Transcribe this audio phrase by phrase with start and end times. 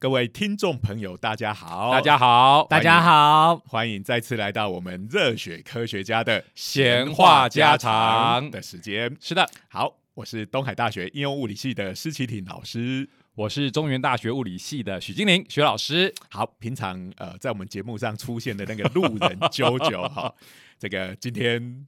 [0.00, 9.14] 各位听众朋友，大家好，大家好，大家好，欢迎再次来到我们热血科学家的闲话家常的时间。
[9.20, 16.14] 是的，好，我是东海大学应用物理系的施启挺老师，我是中原大学物理系的许金玲许老师。
[16.30, 20.34] 好，平常呃在我们节目上出现的那个路人 啾啾哈，
[20.78, 21.86] 这个今天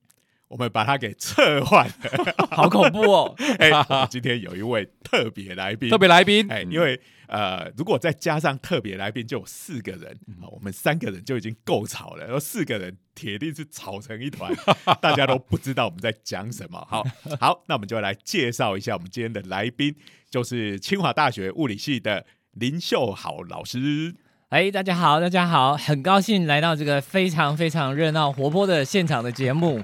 [0.53, 3.35] 我们把它给撤换了， 好恐怖哦！
[3.59, 3.71] 哎，
[4.11, 7.01] 今天有一位特别来宾，特别来宾，哎，因为。
[7.29, 10.15] 呃，如果再加上特别来宾，就有四个人
[10.51, 14.53] 我们三个人就已经够吵了，然后四个人铁定是吵成一团，
[15.01, 16.87] 大家都不知道我们在讲什么。
[16.91, 17.03] 好，
[17.41, 19.97] 好，那我们就来介绍一下我们今天的来宾，
[20.31, 24.15] 就是清华大学物理系的林秀豪老师。
[24.51, 29.83] 哎，大家好，大家好，很高兴来到这个非常非常热闹活泼的现场的节目。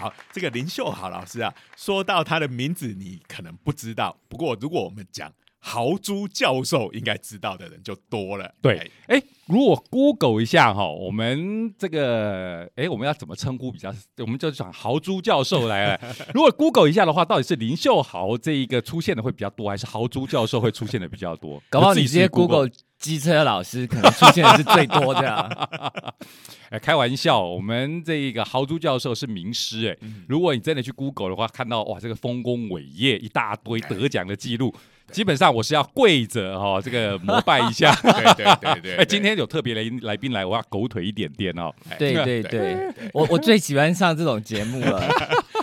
[0.00, 5.30] 好，这个林秀豪老师啊，说到他的名字，你可能不知道，不过如果我们讲。
[5.62, 8.50] 豪猪教授应该知道的人就多了。
[8.62, 13.94] 对，哎，如果 Google 一下哈，我们这个，哎，我们要怎么称呼比较？
[14.20, 16.00] 我们就讲豪猪教授来了。
[16.32, 21.62] 如果 Google 一下的话，到底是林秀豪这一个出现的会比较多，还是豪猪教授会出现的比较多？
[21.68, 25.68] 搞不好你直接 Google 机车老师可能出现的是最多的。
[26.70, 30.06] 哎，开玩笑，我们这一个豪猪教授是名师哎。
[30.28, 34.72] 如果你真的去 Google 的话，看到哇，这个丰功伟业一大堆得奖的记录。
[35.10, 37.92] 基本上我是要跪着哈，这个膜拜一下。
[38.00, 38.96] 对对对对。
[38.98, 41.74] 哎，今天有特别来来宾来，我要狗腿一点点哦。
[41.98, 42.76] 对对对，
[43.12, 45.02] 我我最喜欢上这种节目了。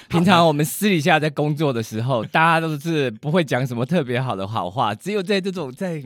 [0.09, 6.03] 平常我们私底下在工作的时候，大家都是不会讲什么特别好的好话，只有在这种在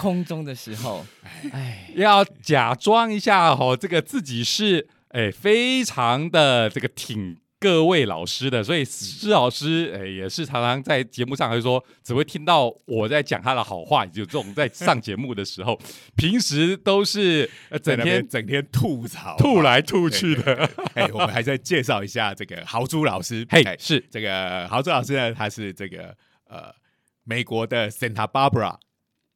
[0.00, 1.04] 空中的时候，
[1.52, 7.36] 哎，要假装一下哦，这个自己是哎非常的这个挺。
[7.62, 15.78] 各位老师的，所以施老师哎也是常常在节目上会说，只会听到我在讲他的好话，就这种在上节目的时候，
[16.16, 17.50] 平时都是
[17.82, 20.70] 整天整天吐槽吐来吐去的。
[20.94, 23.46] 哎，我们还在介绍一下这个豪猪老师。
[23.52, 26.16] 嘿，是这个豪猪老师呢，他是这个
[26.48, 26.74] 呃
[27.24, 28.74] 美国的 Santa Barbara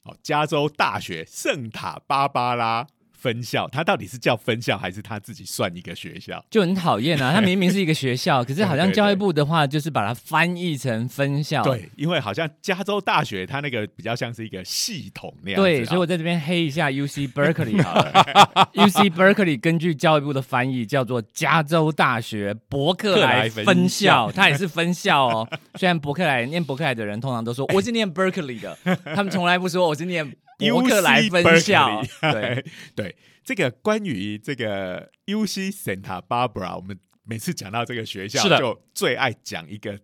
[0.05, 2.87] 哦，加州大学圣塔芭芭拉。
[3.25, 6.45] 分校，他到底是叫分校还是他自己算一个学校？
[6.51, 7.33] 就很讨厌啊！
[7.33, 11.63] 他明明是一个学校， 可是好像教育部的话就是把它翻译成分校。
[11.63, 15.59] 对，因为好像加州大学它那个比较像是一个系统那样。
[15.59, 18.69] 对，所以我在这边黑一下 U C Berkeley 好了。
[18.73, 25.49] U C Berkeley 根据教育部的翻译叫做加州大学伯克莱分校，它也是分校哦。
[25.79, 28.77] 虽然伯克莱念伯克莱的人通常都说我是念 Berkeley 的，
[29.15, 30.31] 他们从来不说我是念。
[30.57, 39.99] 伯克莱分校， 对对，这个关于这个 U C Santa Barbara，我们每次讲到这个学校，就最爱讲一个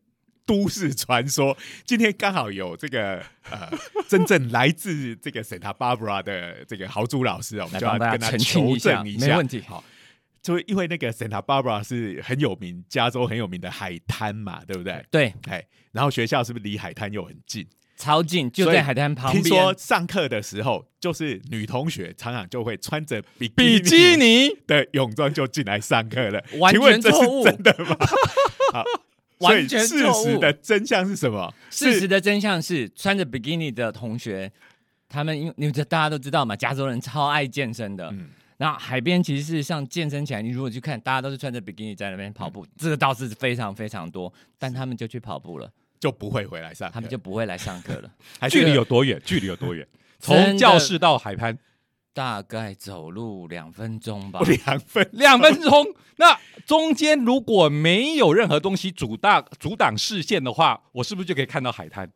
[0.46, 1.58] 都市传说。
[1.86, 3.70] 今天刚好有这个呃，
[4.08, 9.62] 真正来自这个 Santa Barbara 的这个豪猪老师，我们就要跟他求证一下，没问题。
[9.62, 9.84] 好，
[10.42, 15.06] 就因为那个 Santa Barbara 是很有名，加州很有名的海滩嘛，对不对？
[15.10, 17.66] 对，哎，然后学校是不是离海滩又很近？
[18.02, 19.44] 超近，就在海滩旁边。
[19.44, 26.44] 听说上课的时候，就是女同学常常就会穿着比比基尼的泳装就进来上课了。
[26.58, 27.96] 完全错误，真的吗？
[28.74, 28.84] 好，
[29.42, 31.54] 完全事实的真相是什么？
[31.70, 34.52] 事实的真相是，穿着比基尼的同学，
[35.08, 38.10] 他们因为你们大家都知道嘛，加州人超爱健身的。
[38.14, 44.34] 嗯，那海边其实是像健身起来，你如果去看，大家都是穿着比基尼在那边跑步，这个倒是非常非常多。
[44.58, 45.72] 但他们就去跑步了。
[46.02, 48.12] 就不会回来上，他们就不会来上课了。
[48.50, 49.22] 距离有多远？
[49.24, 49.88] 距离有多远？
[50.20, 51.56] 从教室到海滩，
[52.12, 54.42] 大概走路两分钟吧。
[54.42, 55.86] 两分两分钟。
[56.18, 62.12] 那中间如果没有任何东西阻挡阻挡视线的话，我是不是就可以看到海滩？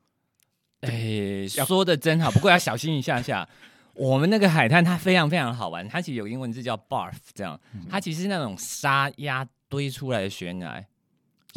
[0.82, 3.48] 哎，说的真好，不过要小心一下下。
[3.94, 10.84] 我们那个海滩它非常非常好玩，它其实有英文字叫 barf，这样，它其实是那种沙压堆出来的悬崖。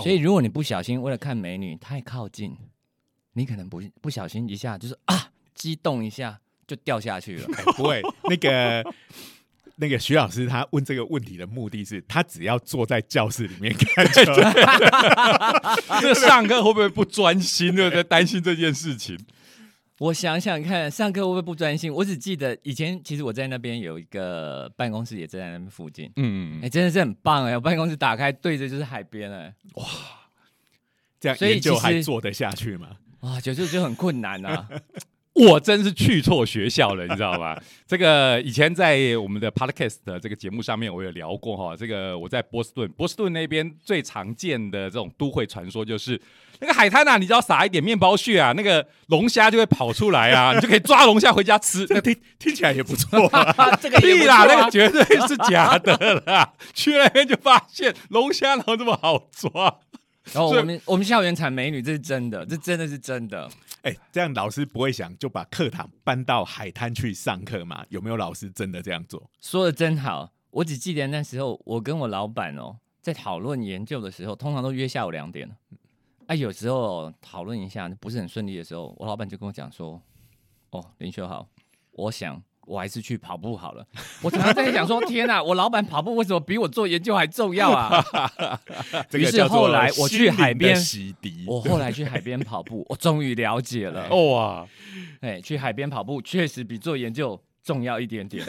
[0.02, 2.56] 所以，如果你不小心为了看美女太靠近，
[3.32, 7.48] 你可能不不小心一下就是啊，激动一下就掉下去了。
[7.76, 8.84] 不会，那个
[9.76, 14.06] 那个徐老师他问这个问题的目的是，他只要坐在教室里面看，
[16.00, 17.76] 这上课会不会不专心？
[17.76, 19.18] 就在担心这件事情。
[19.98, 21.92] 我想想看，上课会不会不专心？
[21.92, 26.06] 我只记得以前，其实我在那边有一个办公室，也在那边附近。
[26.16, 27.54] 嗯嗯哎，真的是很棒哎！
[27.54, 29.84] 我办公室打开对着就是海边哎，哇，
[31.18, 32.96] 这样研究还做得下去吗？
[33.20, 34.68] 哇，就就就很困难啊。
[35.38, 37.56] 我真是去错学校了，你知道吗？
[37.86, 41.76] 这个以前在我们的 podcast 的这个节目上面，我有聊过哈。
[41.76, 46.20] 这个我在波士顿，波士顿那边最常见的这种都会传说就是
[46.60, 51.86] 那个海滩啊，你只要撒一点面包屑啊，那个龙虾就会跑出来啊， 你就可以抓龙虾回家吃。
[51.86, 53.76] 这个听听起来也不错啊。
[53.80, 56.52] 这个屁啦，那个绝对是假的啦！
[56.74, 59.78] 去那边就发现龙虾哪有这么好抓？
[60.32, 63.48] 然后我们我们校园产美女，这是真的，这真的是真的。
[63.82, 67.84] 哎，这样老师不会想就把课堂搬到海滩去上课吗？
[67.88, 69.30] 有没有老师真的这样做？
[69.40, 75.48] 说的真好，我只记得那时候我跟我老板哦，在讨论研究的时候，通常都约下午两点。
[76.26, 79.98] 啊，有时候讨论一下不是很顺利的时候，我老板就跟我讲说
[80.70, 81.48] ：“哦，林修好，
[81.92, 83.84] 我想我还是去跑步好了。
[84.22, 88.04] ”我常常在想说：“天哪，我老板跑步为什么比我做研究还重要啊？”
[89.12, 91.44] 于是后来我去海边洗涤。
[91.46, 94.06] 我后来去海边跑步，我终于了解了。
[94.10, 94.68] 哦 哇！
[95.20, 98.44] 哎，去海边跑步确实比做研究重要一点点。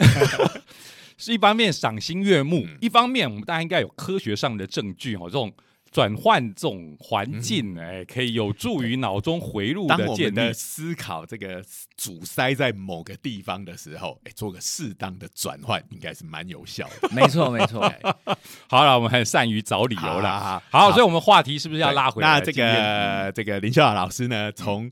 [1.16, 5.52] 是一方面赏心悦目，嗯一方面我们大家应该有科学上的证据哦，这种
[5.90, 10.52] 转换这种环境，哎、可以有助于脑中回路当的建立我们的。
[10.52, 11.62] 思考这个
[11.96, 17.08] 阻塞在某个地方的时候，哎，做个适当的转换，应该是蛮有效的。
[17.14, 17.80] 没错，没错。
[18.70, 20.38] 好了，我们很善于找理由好了。
[20.38, 22.38] 好好，所以我们话题是不是要拉回来？
[22.38, 24.90] 那这个这个林秀雅老师呢，从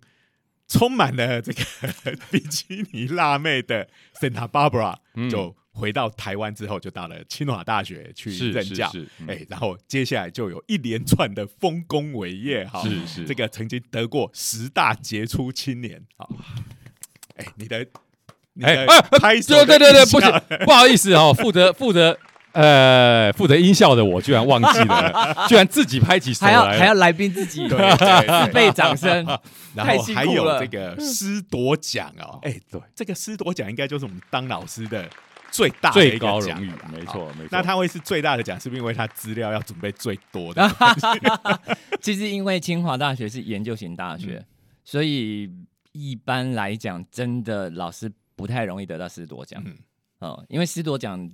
[0.67, 1.65] 充满了这个
[2.31, 3.89] 比基尼辣妹的
[4.21, 8.90] Santa Barbara 嗯就回到台湾之后，就到了清华大学去任教。
[9.28, 13.25] 哎，然后接下来就有一连串的丰功伟业哈，是是。
[13.25, 16.28] 这个曾经得过十大杰出青年好，
[17.36, 17.86] 哎，你的
[18.54, 22.19] 你的哎哎拍手的对对对对，不行，不好意思哦，负责负责
[22.52, 27.76] 呃负责音效的我居然忘记了，居然自己拍起手还要来还要来宾自己自
[28.52, 29.25] 备掌声，
[29.76, 35.08] 然后还有这个师铎奖哦，哎，对，这个师铎奖应该就是我们当老师的
[35.58, 37.49] 最大的最一个奖高荣誉，没错没错。
[37.50, 40.66] 那他会是最大的奖，是不是因为他资料要准备最多的？
[42.00, 44.44] 其实因为清华大学是研究型大学，
[44.84, 45.50] 所以
[45.93, 49.62] 一般来讲，真的老师不太容易得到师铎奖。
[49.66, 49.76] 嗯
[50.20, 51.31] 哦，因为师铎奖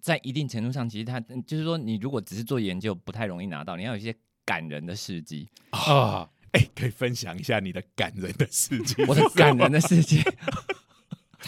[0.00, 4.14] 在一定程度上，其实他就是说，你如果只是做研究，不太容易拿到，你要有一些
[4.44, 5.48] 感人的事迹。
[5.70, 9.04] 啊，哎，可以分享一下你的感人的事迹。
[9.06, 10.22] 我的感人的事迹，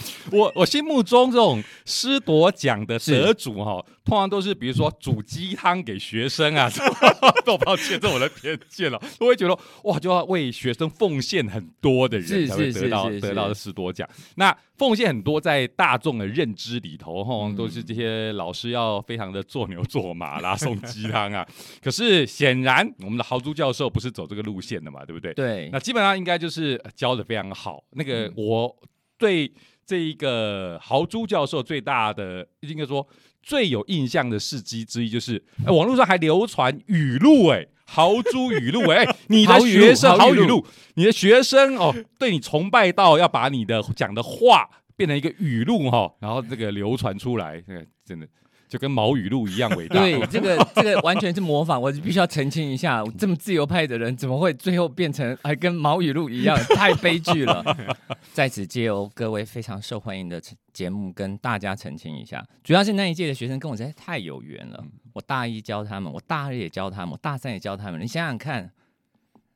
[0.33, 6.71] 我我心目中这种师铎奖的得主哈、通常都是比如说煮鸡汤给学生啊，
[7.45, 9.01] 都抱歉，这是我的偏见了。
[9.21, 14.09] 我会觉得哇，就要为学生奉献很多的人是才会是得到得到的师铎奖。
[14.37, 21.47] 那奉献很多在大众的认知里头哈、嗯都是这些老师要非常的做牛做马啦，送鸡汤啊。
[21.83, 25.33] 可是显然我们的豪猪教授不是走这个路线的嘛，对不对？
[25.35, 27.85] 对那基本上应该就是呃教的非常好。
[27.91, 28.77] 那个嗯我
[29.19, 29.53] 对
[29.87, 33.07] 这一个豪猪教授最大的，应该说
[33.43, 37.67] 最有印象的事迹之一，就是哎、网络上还流传语录哎。
[37.85, 40.65] 豪猪语录哎、哎你的学生豪语录
[40.95, 48.27] 你的学生哦，对你崇拜到要把你的讲的话变成一个语录哈、然后这个流传出来，这个真的
[48.73, 50.01] 就跟毛语录一样伟大。
[50.01, 57.63] 对，这个这个完全是模仿，我必须要澄清一下，这么自由派的人怎么会最后变成还跟毛语录一样，太悲剧了。
[58.33, 60.41] 在此借由各位非常受欢迎的
[60.73, 68.73] 节目跟大家澄清一下，主要是那一届的学生跟我实在太有缘了，我大一教他们，我大二也教他们，我大三也教他们，你想想看，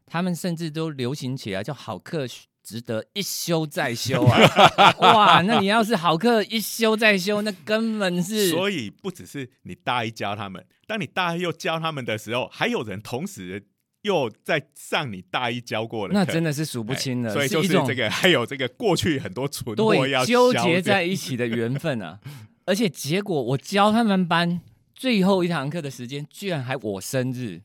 [0.04, 2.26] 他们甚至都流行起来叫好课。
[2.66, 4.92] 值得一修再修啊！
[4.98, 13.66] 哇，那你要是好课一修再修，那根本是 所以不只是你大一教他们，当你大一又教他们的时候，还有人同时
[14.02, 17.30] 又在上你大一教过的，那真的是数不清了。
[17.30, 22.18] 哎所以就是这个， 还有这个过去很多存货要对纠结在一起的缘分啊！
[22.64, 24.60] 而且结果我教他们班
[24.92, 27.62] 最后一堂课的时间，居然还我生日。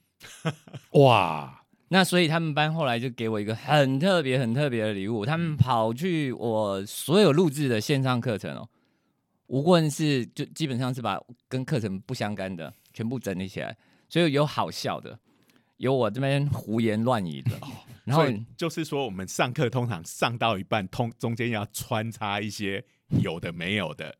[0.91, 1.60] 哇，
[1.93, 8.69] 那所以他们班后来就给我一个很特别、很特别的礼物，他们跑去我所有录制的线上课程哦，
[9.47, 11.19] 无论是就基本上是把
[11.49, 13.75] 跟课程不相干的全部整理起来，
[14.07, 15.19] 所以有好笑的，
[15.75, 17.51] 有我这边胡言乱语的，
[18.05, 22.81] 然后就是说，我们上课通常上到一半，通中间要穿插一些
[23.21, 24.15] 有的没有的，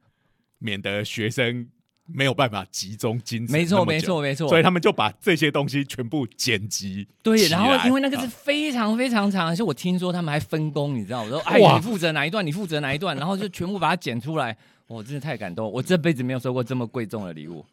[0.58, 1.70] 免得学生
[2.14, 3.52] 没有办法集中精神。
[3.52, 4.22] 没错，没错，。
[4.22, 14.56] 没错，所以他们就把这些东西全部剪辑对，然后因为那个是啊非常非常长，而且我听说他们还分工，你知道，我说哎，你负责哪一段，你负责哪一段，然后就全部把它剪出来，
[14.88, 17.66] 我真的太感动，我这辈子没有收过这么贵重的礼物。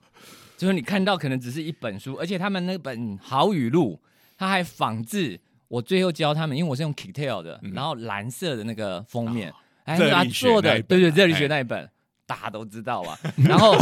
[0.57, 3.99] 就是你看到可能只是一本书，而且他们那本好语录，
[4.37, 9.53] 他还仿制我最后教他们，因为我是用 Kicktail 的，嗯然后蓝色的那个封面，
[9.85, 11.89] 哎，他做的对对，本啊热力学哎那一本。
[12.29, 13.19] 大家都知道啊，
[13.49, 13.75] 然后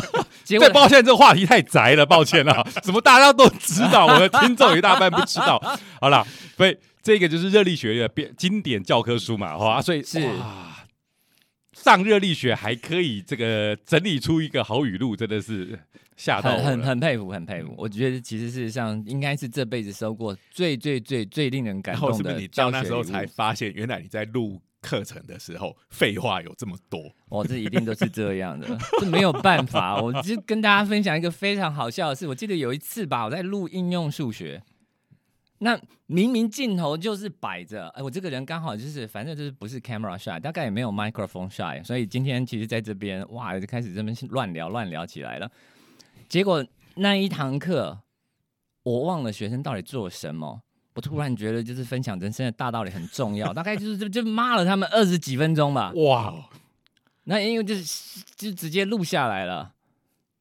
[0.45, 5.61] 结果，抱歉，这个话题太宅了，抱歉啊， 怎么大家都知道，我的听众有一大半不知道。
[6.01, 6.25] 好了，
[6.57, 10.77] 所以这个就是热力学的编经典教科书嘛，好啊，所以是哇
[11.73, 15.79] 上热力学还可以这个整理出一个好语录，真的是
[16.17, 16.83] 吓到很很。
[16.83, 17.75] 很佩服，很佩服。
[17.77, 27.13] 我觉得其实事实上应该是这辈子收过最最最最令人感然后动的是不是你到那时候才发现，原来你在录课程的时候废话有这么多？
[27.29, 28.69] 我这一定都是这样的，
[29.01, 29.99] 这没有办法。
[30.01, 32.29] 我就跟大家分享一个非常好笑的事。
[32.29, 34.63] 我记得有一次吧，我在录应用数学，
[35.59, 35.77] 那
[36.07, 45.51] 明明镜头就是摆着，哎，我这个人刚好就是，反正就是不是 camera shy，大概也没有 microphone shy，所以今天其实在这边哇，就开始这边乱聊乱聊起来了。
[46.29, 46.65] 结果
[46.95, 48.03] 那一堂课，
[48.85, 50.63] 我忘了学生到底做什么。
[50.97, 55.93] 我突然觉得，就是分享人生的大道理很重要，大概就是就就骂了他们二十几分钟吧。
[55.95, 56.49] 哇，
[57.25, 59.75] 那因为就是就直接录下来了，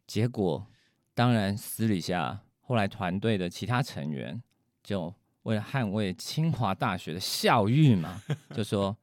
[0.08, 0.66] 结果
[1.14, 4.42] 当然私底下后来团队的其他成员
[4.82, 8.22] 就为了捍卫清华大学的校誉嘛，
[8.56, 8.96] 就说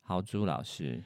[0.00, 1.04] 豪猪老师，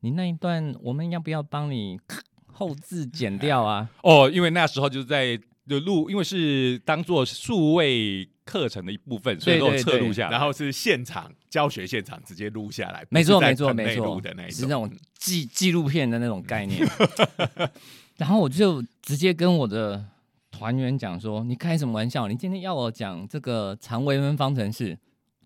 [0.00, 2.00] 你那一段我们要不要帮你
[2.46, 3.88] 后置剪掉啊？
[4.02, 10.30] 哦，因为那时候就是在就录，因为是当做数位课程的一部分，所以都有对对对侧录下来。
[10.30, 16.86] 然后是现场教学现场直接录下来，没错，没错，没错的那一，是那种嗯纪纪录片的那种概念。
[18.16, 20.02] 然后我就直接跟我的
[20.50, 22.28] 团员讲说：“你开什么玩笑？
[22.28, 24.96] 你今天要我讲这个常微分方程式，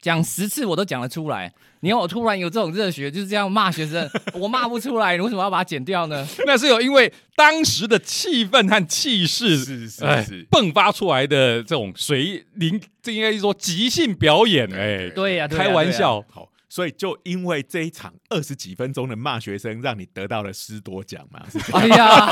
[0.01, 1.53] 讲十次我都讲得出来。
[1.83, 6.27] 你要我突然有这种热血，就是这样骂学生， 我骂不出来，你为什么要把它剪掉呢？
[6.45, 15.91] 那是有因为当时的气氛和气势，是是哎是，迸发出来的这种随临，这应该是说即兴表演，哎，对呀、开玩。
[15.91, 21.41] 笑，好，所以就因为这一场二十几分钟的骂学生，让你得到了师多奖嘛？
[21.73, 22.27] 哎呀，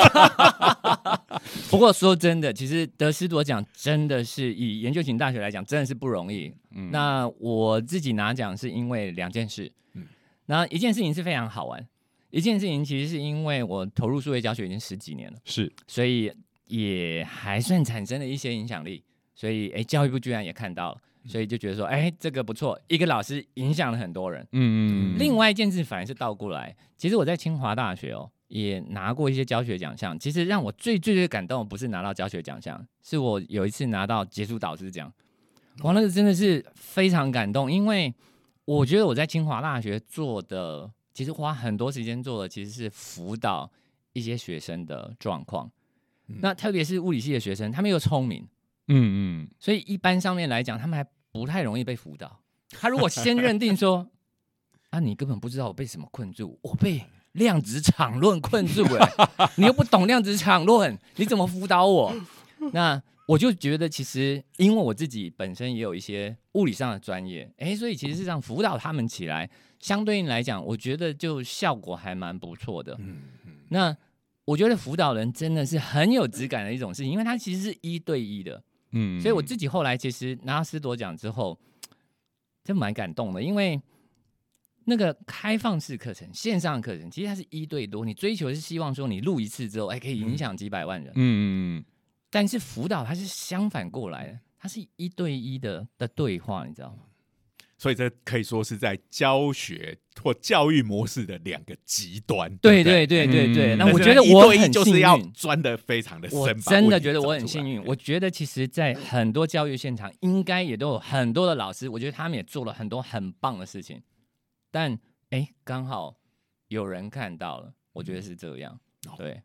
[1.70, 6.52] 不过说真的，其实得师铎奖真的是以研究型大学来讲，真的是不容易。
[6.70, 10.06] 嗯那我自己拿奖是因为两件事，嗯
[10.46, 11.86] 那一件事情是非常好玩，
[12.30, 16.32] 一件事情其实是因为我投入数学教学已经十几年了，是所以
[16.66, 19.02] 也还算产生了一些影响力，
[19.34, 24.46] 所以哎，教育部居然也看到了，所以就觉得说，哎，这个不错，一个老师影响了很多人。
[24.52, 30.18] 嗯嗯，另外一件事反而是倒过来，其实我在清华大学哦，也拿过一些教学奖项。
[30.18, 35.12] 其实让我最最最感动，的不是拿到教学奖项，是我有一次拿到杰出导师奖。
[35.82, 38.12] 哇，那个真的是非常感动，因为
[38.64, 43.70] 我觉得我在清华大学做的，其实花很多时间做的其实是辅导
[44.12, 45.70] 一些学生的状况。
[46.26, 48.46] 嗯那特别是物理系的学生，他们又聪明，
[48.88, 52.38] 嗯嗯，所以一般上面来讲，他们还不太容易被辅导。
[52.70, 54.06] 他如果先认定说，
[54.90, 57.02] 啊，你根本不知道我被什么困住，我被
[57.38, 59.09] 量子场论困住、了，
[59.57, 62.14] 你又不懂量子场论，你怎么辅导我？
[62.73, 72.95] 那我就觉得，其实因为我自己本身也有一些物理上的专业，哎，所以其实是让辅导他们起来，相对应来讲，我觉得就效果还蛮不错的。
[72.99, 73.97] 嗯嗯那
[74.45, 78.62] 我觉得辅导人真的是很有质感的一种事情，因为他其实是一对一的。
[78.92, 81.59] 嗯，所以我自己后来其实拿到师铎奖之后，
[82.64, 83.78] 就蛮感动的，因为
[84.88, 91.12] 那个开放式课程、线上课程，其实它是一对多，你追求是希望说你录一次之后，哎，可以影响几百万人。
[91.14, 91.45] 嗯嗯
[91.78, 91.85] 嗯，
[92.30, 97.04] 但是辅导它是相反过来的，它是一对一的的对话，你知道吗？
[97.76, 102.52] 所以这可以说是在教学或教育模式的两个极端。
[102.57, 105.33] 对对对对对那，我觉得我很幸就是要运。
[105.33, 107.80] 钻的非常的深，真的觉得我很幸运。
[107.85, 114.02] 我觉得其实，在很多教育现场，应该也都有很多的老师，我觉得他们也做了很多很棒的事情。
[114.70, 114.98] 但
[115.30, 116.20] 哎，刚好
[116.68, 118.80] 有人看到了，我觉得是这样。
[119.06, 119.42] 哦对，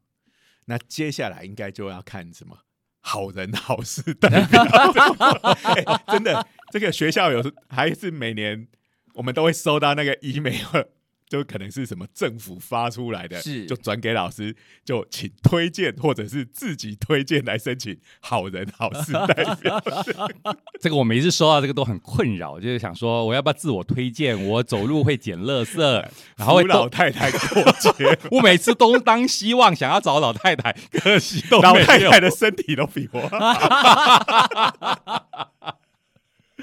[0.65, 2.57] 那接下来应该就要看什么
[2.99, 4.63] 好人好事代表、
[5.63, 8.67] 哎真的，这个学校有还是每年
[9.13, 10.85] 我们都会收到那个 email，
[11.33, 19.81] 就可能是什么政府发出来的，是就转给老师，就请推荐或者是自己推荐来申请好人好事代表。
[20.79, 24.39] 这个我每次收到这个都很困扰，就是想说我要不要自我推荐？
[24.47, 25.79] 我走路会捡垃圾，
[26.37, 27.91] 然后会老太太过节，
[28.29, 31.73] 我每次东当西望想要找老太太，可惜都老。
[31.73, 33.19] 太太的身体都比我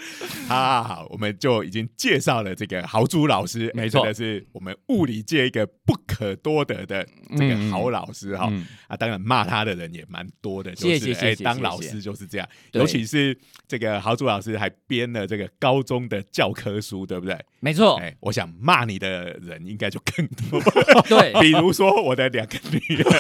[0.49, 0.61] 好。
[0.61, 4.01] 好好好，我们就已经介绍了这个豪猪老师，没错。
[4.01, 17.39] 真的是我们物理界一个不可多得的这个好老师哈、嗯啊，当然骂他的人也蛮多的，就是哎当老师就是这样，尤其是这个豪猪老师还编了这个高中的教科书，对不对？
[17.61, 20.61] 没错，哎，我想骂你的人应该就更多，
[21.09, 23.11] 对，比如说我的两个女儿，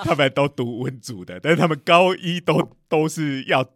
[0.02, 3.66] 他们都读文组的，但是他们高一都都是要。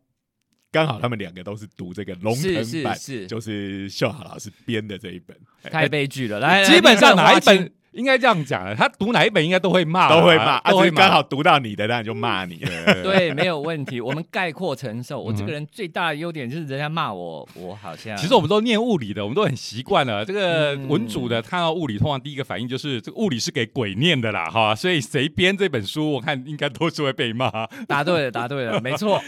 [0.73, 6.39] 刚好他们两个都是读这个龙是腾版，是是就是秀豪老师编的这一本，哎太悲剧了。
[6.39, 7.41] 来，基本上哪一？
[7.41, 10.91] 本应该这样讲了，他读哪一本应该都会骂，都会骂，啊，都会骂。
[10.91, 12.63] 只是刚好读到你的，当然就骂你。
[13.03, 15.21] 对，没有问题，我们概括承受。
[15.21, 20.25] 我这嗯个人最大的优点就是人家骂我，我好像其实我们都念物理的，我们都很习惯了。
[20.25, 24.73] 这个嗯文主的看到物理，通常第一个反应就是这个物理是给鬼念的啦，哈。
[24.73, 27.51] 所以谁编这本书，我看应该都是会被骂。
[27.89, 29.21] 答对了，答对了，没错。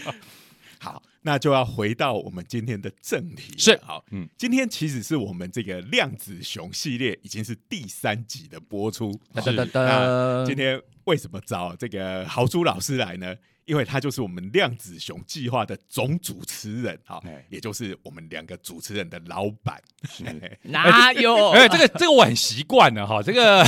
[0.79, 3.53] 好，那就要回到我们今天的正题。
[3.57, 9.11] 是好，嗯嗯，今天其实是我们这个量子熊系列已经是第三集的播出。
[9.43, 9.55] 是
[10.45, 13.35] 今天为什么找这个豪猪老师来呢？
[13.65, 19.81] 因为他就是我们量子熊计划的总主持人，哈哎，也就是我们两个主持人的老板。
[20.63, 21.51] 哪有？
[21.51, 23.63] 哎，这个这个我很习惯了哈，这个。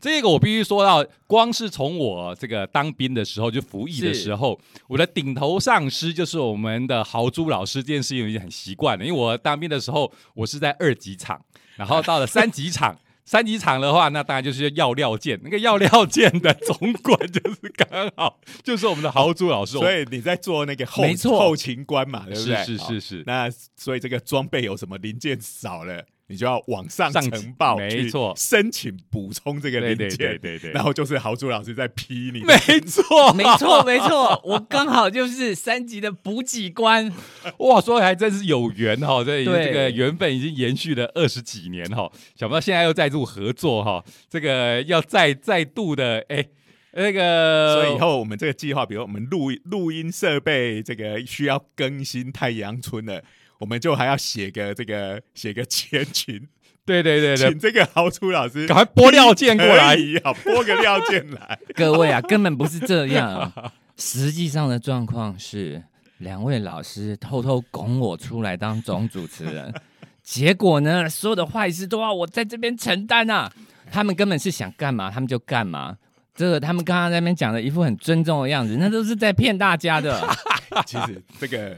[0.00, 9.04] 这个我必须说到，光是从我这个当兵的时候就服役的时候，我的顶头上司就是我们的豪猪老师，这件事情已经很习惯了。
[9.04, 11.40] 因为我当兵的时候，我是在二级厂，
[11.76, 22.56] 然后到了三级厂， 三级厂的话，那当然就是要料件，那个要料件的总管就是刚好就是我们的豪猪老师，所以你在做那个后后勤官嘛，对不对？
[22.64, 30.16] 是是是是那所以这个装备有什么零件少了，你就要往上上呈报，没错申请补充这个零件。
[30.16, 37.12] 对对对，然后就是豪猪老师在批你，没错没错，没错，我刚好就是三级的补给官。
[37.58, 46.44] 哇，说的还真是有缘哈，这对这个缘分已经延续了二十几年哈，想不到现在又再度合作哈，这个要再再度的哎。
[46.92, 53.22] 那个，所以以后我们这个计划，比如我们录录音设备这个需要更新太阳村了，
[53.58, 56.48] 我们就还要写个这个写个前群，
[56.84, 61.58] 对对对对请，这个豪猪老师赶快拨料件过来好拨个料件来。
[61.74, 63.52] 各位啊，根本不是这样。
[63.96, 65.82] 实际上的状况是，
[66.18, 69.74] 两位老师偷偷拱我出来当总主持人，
[70.22, 73.52] 结果呢，所有的坏事都要我在这边承担啊！
[73.90, 75.96] 他们根本是想干嘛，他们就干嘛。
[76.34, 80.22] 这个他们刚刚在那边讲的一副很尊重的样子，那都是在骗大家的。
[80.86, 81.76] 其实这个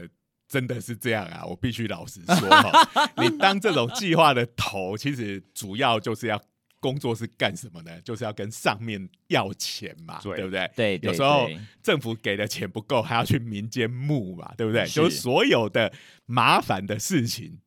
[0.51, 6.37] 真的是这样啊，我必须老实说哈， 你当这种计划的头，其实主要就是要
[6.81, 8.01] 工作是干什么呢？
[8.01, 10.69] 就是要跟上面要钱嘛，对对不对？
[10.75, 11.47] 对，对有时候
[11.81, 14.85] 政府给的钱不够，还要去民间募嘛，对不对？
[14.87, 15.93] 就是所有的
[16.25, 17.59] 麻烦的事情，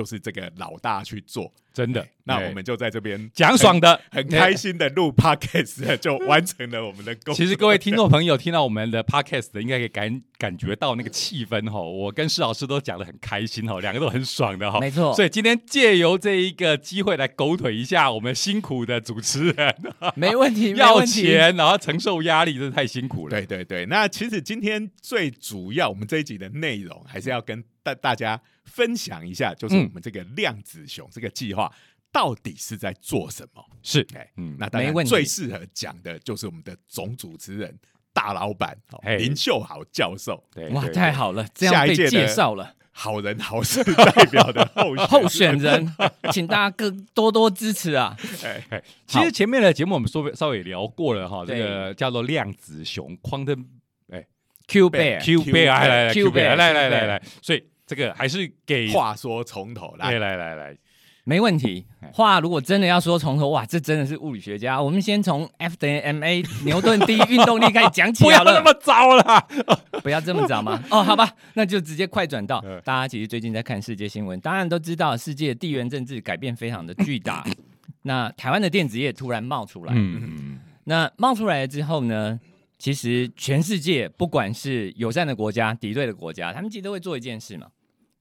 [0.00, 1.52] 就是这个老大去做。
[1.72, 7.34] 真的，哎那我们就在这边讲爽的，很开心的录 podcast， 就完成了我们的工作。
[7.34, 11.80] 其实各位听众朋友听到我们的 podcast 的，应该可以感感觉到那个气氛哈。
[11.80, 14.80] 我跟施老师都讲的很开心哈，两个都很爽的哈。
[14.80, 19.76] 没错所以今天借由这一个机会来狗腿一下我们辛苦的主持人，
[20.16, 21.22] 没问题， 要问题。
[21.22, 23.30] 钱然后承受压力，真的太辛苦了。
[23.30, 29.84] 对对对，那其实今天最主要，我们这一集的内容还是要跟大大家分享一下，就是嗯。
[29.84, 31.70] 我们这个量子熊这个计划
[32.12, 33.64] 到底是在做什么。
[33.82, 37.76] 是，哎，嗯，那当然最适合讲的就是我们的总主持人
[38.12, 42.74] 大老板哦林秀豪教授，哇，对哇太好了，这样被介绍了。
[42.92, 45.94] 好人好事代表的候选候选人，
[46.32, 48.14] 请大家更多多支持啊！
[48.44, 53.64] 哎哎，其实前面的节目我们稍微稍微聊过了哈，这个叫做量子熊 （quantum
[54.66, 60.76] Q Bear，Q Q bear），来来来 Q Q bear，bear，来来来来，所以这个还是给话说从头来来，来来来，
[61.24, 62.08] 没问题哎。
[62.12, 64.80] 话如果真的要说从头，哇，这真的是物理学家。
[64.80, 68.52] 我们先从 F 等于 ma 牛顿第一运动力开始讲起 好了。
[68.52, 69.48] 不要那么糟了。
[70.04, 70.80] 不要这么早吗？
[70.88, 77.44] 哦，好吧，那就直接快转到嗯大家其实最近在看世界新闻，当然都知道世界地缘政治改变非常的巨大。
[78.02, 82.38] 那台湾的电子业突然冒出来，嗯，那冒出来了之后呢，
[82.78, 87.66] 其实全世界不管是友善的国家、敌对的国家，他们其实都会做一件事嘛，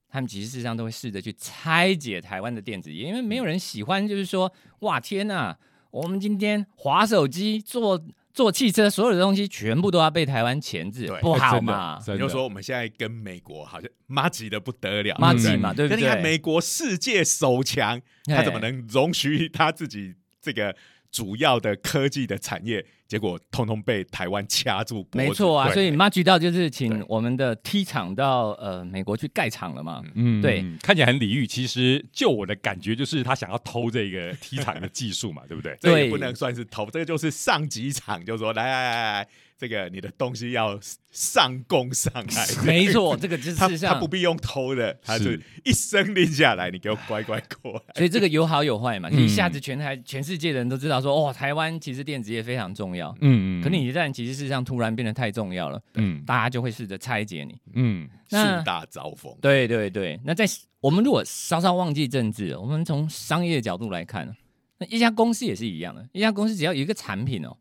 [0.10, 5.56] 他们其实事实上都会试着去拆解台湾的电子业，因为没有人喜欢，就是说，哇，天呐，
[5.92, 8.02] 我们今天划手机、坐
[8.34, 12.00] 坐汽车，所有的东西全部都要被台湾钳制，不好嘛？
[12.08, 16.24] 你就说我们现在跟美国好像妈急的不得了，妈对不对吉嘛，对不对你看对？
[16.24, 20.76] 美国世界首强，他怎么能容许他自己这个
[21.12, 25.28] 主要的科技的产业，结果通通被台湾掐住脖子。
[25.28, 30.04] 没错啊，所以 Mark 到就是请我们的 T 厂到呃美国去盖厂了嘛。
[30.14, 35.76] 嗯对，看起来很礼遇，其实就我的感觉就是他想要偷这个 T 厂的技术嘛，对不对？
[35.82, 39.28] 对这也不能算是偷，这个就是上级厂就说来来来来来，
[39.60, 40.80] 这个你的东西要
[41.12, 42.48] 上供上来。
[42.66, 47.82] 没错，这个就他是上他不，必用偷的，他是是一声令下来，你给我乖乖过来。
[47.96, 49.10] 所以这个有好有坏嘛。
[49.12, 53.14] 嗯一下子全台全世界的人都知道说，哦，台湾其实电子业非常重要。
[53.20, 57.60] 嗯嗯可你一旦其实事实上突然变得太重要了，嗯大家就会试着拆解你。
[57.74, 60.46] 嗯那树大招风，对对对，那在
[60.80, 64.34] 我们如果稍稍忘记政治，我们从商业角度来看，
[64.78, 66.08] 那一家公司也是一样的。
[66.14, 67.58] 一家公司只要有一个产品哦，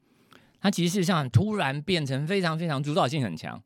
[0.60, 3.62] 它其实事实上突然变成非常非常主导性很强，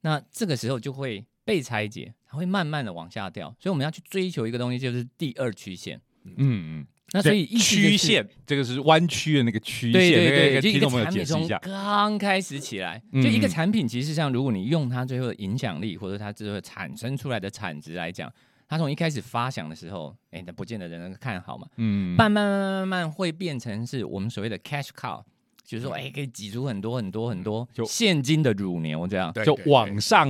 [0.00, 3.48] 那这个时候就会被拆解，它会慢慢的往下掉。
[3.58, 6.00] 所以我们要去追求一个东西，就是第二曲线。
[6.24, 11.46] 嗯嗯，那所以曲线，这个是弯曲的那个曲线，对对那个对，就一个产品从。
[11.60, 18.32] 刚开始起来，嗯就一个产品，其实上如果你用它最后的影响力，或者它最后产生出来的产值来讲，
[18.66, 25.22] 它从一开始发想的时候，哎，那不见得人能看好嘛，嗯慢慢慢慢慢慢会变成是我们所谓的 cash cow，
[25.64, 29.32] 就是说，哎，可以挤出很多很多很多就现金的乳牛这样。
[29.44, 30.28] 就往上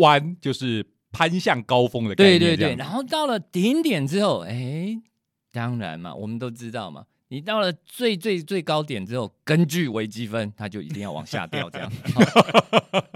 [0.00, 2.38] 弯，就是攀向高峰的概念。
[2.38, 5.00] 对对对，然后到了顶点之后，哎，
[5.52, 12.20] 当然嘛，我们都知道嘛，你到了最最最高点之后，根据微积分，它就一定要往下掉，这样，好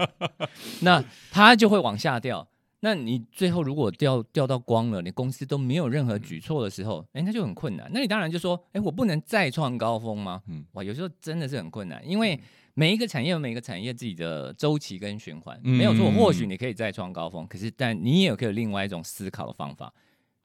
[0.81, 2.47] 那它就会往下掉。
[2.85, 7.89] 那你最后如果掉掉到光了，你公司都没有任何举措的时候，哎，那就很困难。
[7.93, 10.43] 那你当然就说，哎，我不能再创高峰吗？
[10.47, 12.37] 嗯哇，有时候真的是很困难，因为
[12.73, 16.11] 每一个产业有每一个产业自己的周期跟循环，嗯没有错。
[16.11, 19.93] 或许你可以再创高峰，可是但你也可以有另外一种思考的方法。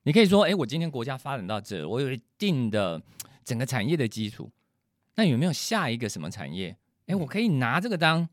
[0.05, 3.03] 你可以说，哎，我今天国家发展到这，我有一定的
[3.45, 4.49] 整个产业的基础，
[5.17, 6.77] 那有没有下一个什么产业？
[7.09, 8.29] 哎，我可以拿这个当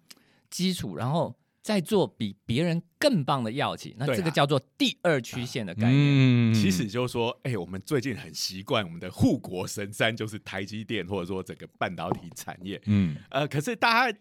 [0.52, 1.34] 基础，然后
[1.66, 5.96] 再做比别人更棒的药企，那这个叫做第二曲线的概念。
[5.96, 12.80] 嗯其实就是说，哎、我们最近很习惯我们的护国神山就是台积电，或者说整个半导体产业。
[12.86, 14.20] 嗯呃，可是大家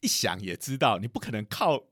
[0.00, 1.87] 一想也知道，你不可能靠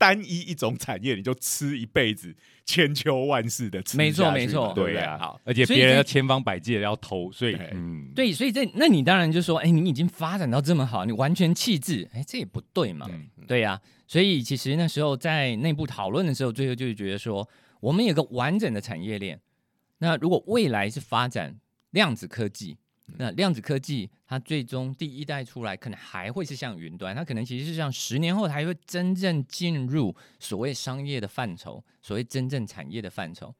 [0.00, 2.34] 单一一种产业你就吃一辈子，
[2.64, 4.72] 千秋万世的吃没错没错。
[4.74, 7.70] 对呀好，而且别人要千方百计的要偷，所以对。
[7.74, 13.06] 嗯，对，所以这那你当然就说，哎，你已经发展到这么好，你完全弃置，哎，这也不对嘛。
[13.10, 17.46] 嗯对呀、所以其实那时候在内部讨论的时候，最后就是觉得说，
[17.80, 19.38] 我们有个完整的产业链。
[19.98, 21.58] 那如果未来是发展
[21.90, 22.78] 量子科技，
[23.18, 33.54] 那量子科技它最终第一代出来，可能还会是像云端，它可能其实是像十年后才会真正进入所谓商业的范畴，所谓真正产业的范畴。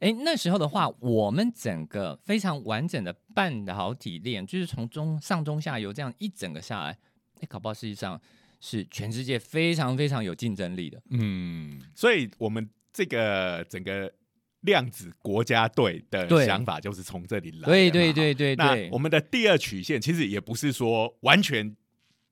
[0.00, 6.98] 诶，那时候的话，我们整个非常完整的半导体链，就是从中上中下游这样一整个下来，
[7.40, 8.20] 诶，搞不好实际上
[8.60, 11.00] 是全世界非常非常有竞争力的。
[11.10, 14.12] 嗯所以我们这个整个
[14.62, 17.66] 量子国家队的想法就是从这里来的。
[17.66, 21.76] 对对对对对那我，们的第二曲线其实也不是说完全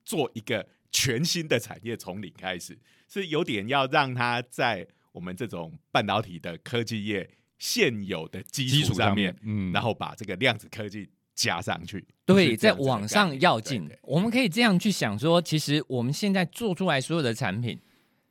[0.04, 2.76] 做一个全新的产业从零开始，
[3.08, 12.04] 是有点要让它在我们这种半导体的科技业现有的基基础上面面，，嗯，然后把这个量子科技加上去。
[12.24, 17.76] 对，在往上要进我们可以这样去想说，其实我们现在做出来所有的产品，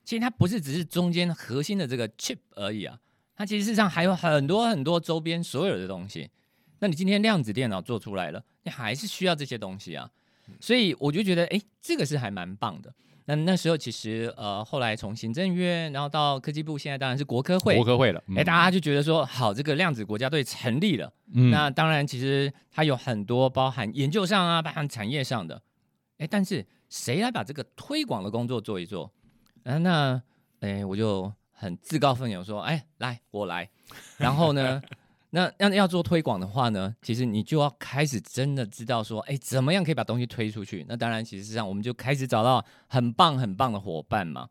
[0.05, 2.97] 其实它不是只是中间核心的这个 chip 而已啊，
[3.39, 6.30] 它其实事实上还有很多很多周边所有的东西。
[6.80, 10.10] 那你今天量子电脑做出来了，你还是需要这些东西啊，
[10.60, 12.93] 所以我就觉得，哎，这个是还蛮棒的。
[13.23, 21.10] 那那时候其实呃，后来从行政院，然后到科技部，现在当然是国科会，国科会了，哎，大家就觉得说，好，这个量子国家队成立了。
[21.34, 25.62] 嗯那当然，其实它有很多包含研究上啊，包含产业上的。
[26.17, 29.10] 哎，但是谁来把这个推广的工作做一做？
[29.63, 30.21] 啊，那
[30.60, 33.69] 哎，我就很自告奋勇说，哎，来，我来。
[34.17, 34.82] 然后呢，
[35.32, 40.86] 那要要做推广的话呢，其实你就要开始真的知道说，哎，怎么样可以把东西推出去？
[40.88, 44.48] 那当然，其实上我们就开始找到很棒很棒的伙伴嘛。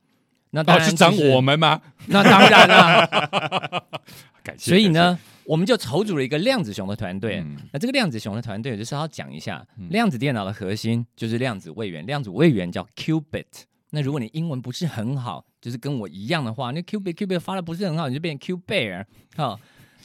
[0.50, 1.80] 那当哦然是长其实我们吗？
[2.08, 3.06] 那当然啦、
[4.44, 4.70] 感谢。
[4.70, 7.40] 所以呢，我们就筹组了一个量子熊的团队。
[7.40, 13.44] 嗯那这个量子熊的团队，我就是要讲一下，嗯量子电脑的核心就是量子位元，量子位元叫 qubit。
[13.90, 19.04] 那如果你英文不是很好，就是跟我一样的话，那 Q Bear Q Bear 发的不是很好，你就变成 q bear
[19.36, 19.58] 哈。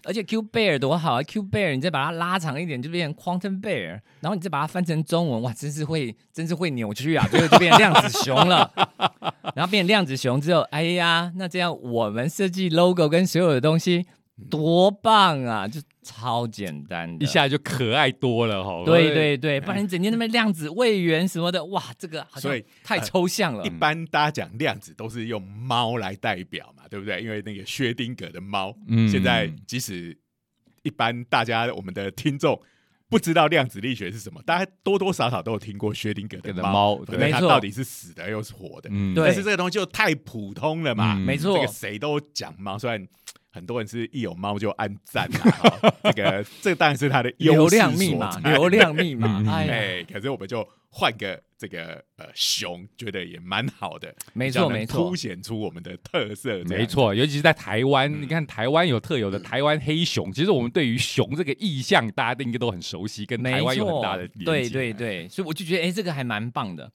[0.06, 7.26] 而且 Q bear 多好啊！Q bear 你再把它拉长一点，就变成 quantum bear，然后你再把它翻成中文，哇，真是会，真是会扭曲啊！
[7.32, 8.70] 最后就变成量子熊了。
[9.56, 14.06] 然后变成量子熊之后，哎呀，那这样我们设计 logo 跟所有的东西
[14.50, 15.68] 多棒啊！
[15.68, 18.84] 就超简单的，一下就可爱多了哈。
[18.84, 23.70] 对对对，不然你整天那边量子位元什么的，哇，这个好像所以太抽象了一。
[23.70, 27.22] 般大家讲量子都是用猫来代表嘛，对不对？
[27.22, 30.18] 因为那个薛定谔的猫，嗯现在即使
[30.82, 32.60] 一般大家我们的听众
[33.08, 38.90] 不知道量子力学是什么，大家多多少少都有听过薛定谔的的猫，猫对不对没错它到底是死的又是活的？
[38.92, 43.08] 嗯对但是这个东西就太普通了嘛，嗯没错这个谁都讲猫，虽然。
[43.54, 55.10] 很多人是一有猫就按赞啊，哦 这个这当然是它的优流量密码， 流量密码嗯，哎可是我们就换个这个呃熊，觉得也蛮好的，没错没错。
[55.10, 56.64] 凸，显出我们的特色。
[56.66, 58.22] 没，错，尤其是在台湾，嗯。
[58.24, 66.92] 你看台湾有特有的台湾黑熊，其实我们对于熊这个意象，大家应该都很熟悉，跟台湾有很大的连，对接对对，所以我就觉得，哎，这个还蛮棒的。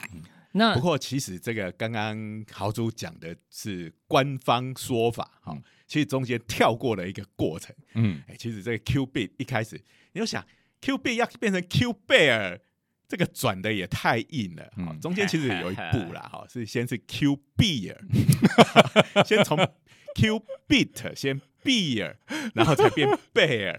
[0.53, 7.75] 那不过其实这个刚刚豪猪讲的是官方说法哈、嗯其实中间跳过了一个过程。
[7.95, 9.83] 嗯，哎，其实这个 Q b 一开始
[10.13, 10.45] 你就想
[10.83, 12.61] Q b 要变成 Q 贝尔，
[13.09, 14.65] 这个转的也太硬了。
[14.77, 19.57] 哈、嗯中间其实有一步啦， 哈，是先是 Q 币尔，先从
[20.19, 22.15] Q bit 先 beer，，
[22.55, 23.79] 然后才变 bear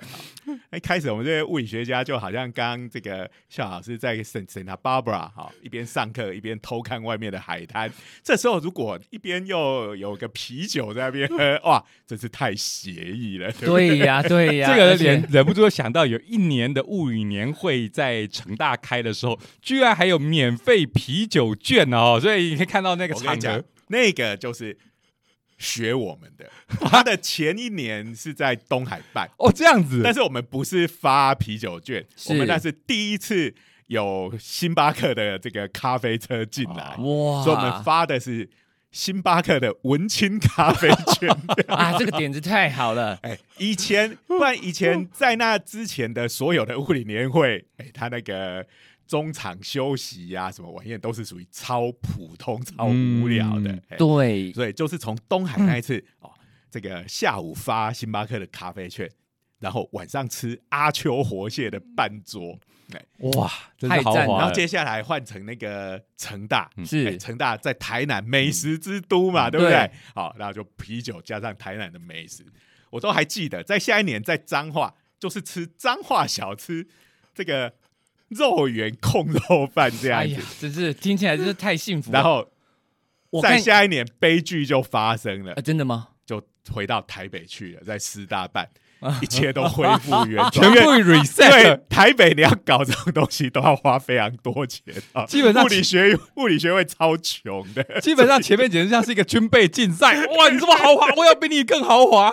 [0.72, 7.92] 一开始我们这些物理学家就好像刚刚这个夏老师在 Santa Santa Barbara 哈，一边上课一边偷看外面的海滩。
[8.24, 24.76] 这时候如果一边又有个啤酒在那边喝， 哇，真是太写意了，对呀对呀，这个而且忍忍不住想到有一年的物语年会在成大开的时候，居然还有免费啤酒券哦，所以你可以看到那个场合，，那个就是
[25.60, 26.50] 学我们的。
[26.90, 33.54] 他的前一年是在东海办， 哦，这样子，但是我们不是发啤酒券，我们那是第一次
[33.88, 38.50] 有星巴克的这个咖啡车进来，哇，所以我们发的是
[38.92, 41.30] 星巴克的文青咖啡券。
[41.68, 48.66] 啊，这个点子太好了， 哎，以前不然以前在那之前的所有的物理年会，哎，他那个
[49.10, 53.76] 中场休息呀、什么晚宴都是属于超普通、超无聊的。
[53.98, 56.32] 对，所以就是从东海那一次、哦，
[56.70, 59.10] 这个下午发星巴克的咖啡券，
[59.58, 62.60] 然后晚上吃阿秋活蟹的半桌，
[62.94, 69.74] 哎，哇，真是太赞了豪华，然后接下来换成那个成大，哎是成大在台南美食之都嘛，对不对？
[69.74, 69.92] 对？
[70.14, 72.46] 好，然后就啤酒加上台南的美食，
[72.92, 76.88] 我都还记得，在下一年在彰化就是吃彰化小吃
[77.34, 77.74] 这个
[78.30, 82.20] 肉圆控肉饭这样子哎呀，，真是听起来真是太幸福了。
[82.20, 82.48] 然后
[83.42, 86.10] 在下一年悲剧就发生了啊，，真的吗？
[86.26, 88.70] 就回到台北去了，在师大办，
[89.22, 90.74] 一切都恢复原全状。
[90.86, 98.00] 部 reset，台北你要搞这种东西都要花非常多钱啊，基本上物理学物理学会超穷的。
[98.02, 102.32] 基本上前面简直像是一个军备竞赛，哇，你这么豪华，我要比你更豪华。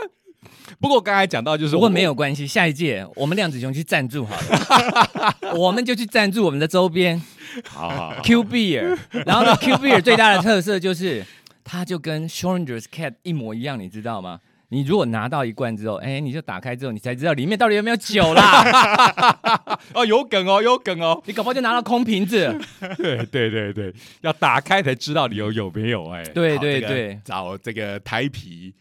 [0.80, 7.20] 不过刚才讲到就是，不过没有关系，下一届我们量子熊去赞助好了，我们就去赞助我们的周边
[7.68, 11.24] 好好好 Q Beer，然后呢 Q Beer 最大的特色就是
[11.64, 14.40] 它就跟 Schrodinger's Cat 一模一样，你知道吗？
[14.70, 19.78] 你如果拿到一罐之后，哎，你就打开之后，你才知道里面到底有没有酒啦。
[19.94, 22.52] 哦，有梗哦，有梗哦，你搞不好就拿到空瓶子。
[22.98, 26.24] 对对对对，要打开才知道里有有没有哎。
[26.34, 28.74] 对对对，找这个台啤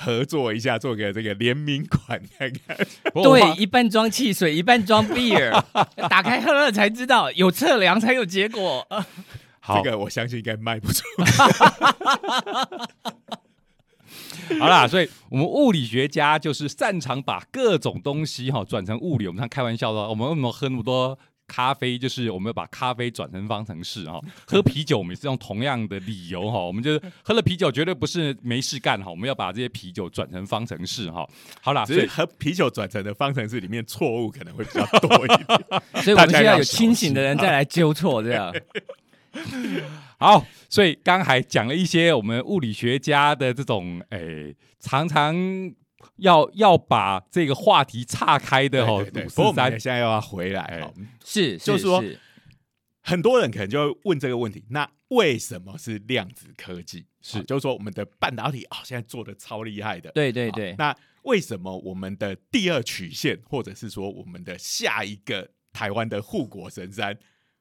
[0.00, 2.76] 合作一下，做个这个联名款看看。
[3.12, 5.50] 对，一半装汽水，一半装 beer，
[6.08, 8.86] 打开喝了才知道，有测量才有结果。
[9.58, 11.02] 好这个我相信应该卖不出。
[14.58, 19.26] 好啦，所以我们物理学家就是擅长把各种东西哈转成物理。
[19.26, 21.98] 我们常开玩笑说，我们为什么喝那么多咖啡？
[21.98, 24.20] 就是我们要把咖啡转成方程式哈。
[24.46, 26.60] 喝啤酒我们也是用同样的理由哈。
[26.62, 31.28] 我们就是喝了啤酒绝对不是没事干哈，我们要把这些啤酒转成方程式哈。
[31.60, 35.46] 好啦，所以喝啤酒转成的方程式里面错误可能会比较多一点。
[36.04, 38.54] 所以我们需要有清醒的人再来纠错，这样。
[40.18, 45.34] 好，所以刚才讲了一些我们物理学家的这种诶，常常
[46.16, 50.92] 要要把这个话题岔开的哦，对对对五四三不过我们现在又要回来。
[51.24, 52.18] 是，就是说是
[53.02, 57.06] 很多人可能就会问这个问题：那为什么是量子科技？
[57.20, 60.10] 是啊就是说我们的半导体啊、现在做的超厉害的。
[60.10, 67.18] 啊对对对，那为什么我们的第二曲线，或者是说我们的下一个台湾的护国神山，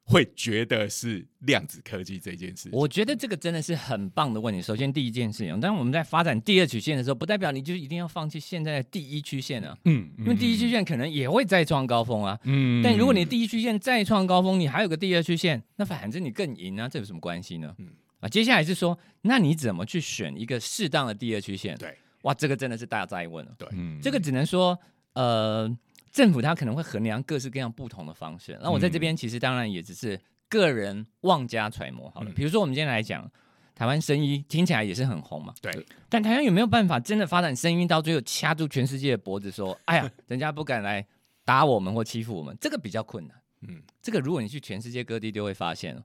[0.10, 2.72] 会觉得是量子科技这件事情？
[2.72, 4.62] 我觉得这个真的是很棒的问题。
[4.62, 12.39] 首先，第一件事情，当我们在发展第二曲线的时候，不代表你就一定要放弃现在的第一曲线啊，嗯，因为第一曲线可能也会再创高峰啊。
[12.43, 17.76] 嗯但如果你第一曲线再创高峰，你还有个第二曲线，那反正你更赢啊，这有什么关系呢？
[17.78, 17.89] 嗯
[18.22, 21.78] 啊，接下来是说，那你怎么去选一个适当的第二曲线？
[21.78, 23.52] 对，哇，这个真的是大灾问了。
[23.58, 24.80] 对嗯这个只能说，
[25.13, 25.70] 呃，
[26.17, 28.58] 政府它可能会衡量各式各样不同的方式。
[28.60, 32.32] 那我在这边其实当然也只是个人妄加揣摩好了。
[32.32, 33.32] 嗯比如说我们今天来讲
[33.75, 35.53] 台湾声医，听起来也是很红嘛。
[35.62, 35.86] 对。
[36.10, 41.06] 但台湾有没有办法真的发展声医到最后掐住全世界的脖子，说，哎呀，人家不敢来
[41.45, 43.38] 打我们或欺负我们，这个比较困难。
[43.62, 46.03] 嗯，这个如果你去全世界各地就会发现，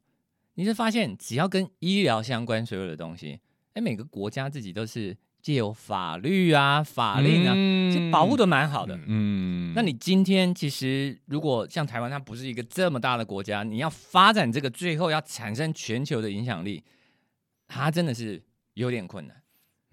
[0.56, 3.40] 你就发现只要跟医疗相关所有的东西，
[3.72, 7.52] 哎，每个国家自己都是借由法律啊、法令啊，
[7.92, 8.94] 其实保护的蛮好的。
[8.96, 16.82] 嗯嗯，那你今天其实如果像台湾，它不是一个这么大的国家，你要发展这个，最后要产生全球的影响力，
[17.66, 18.40] 它真的是
[18.74, 19.36] 有点困难。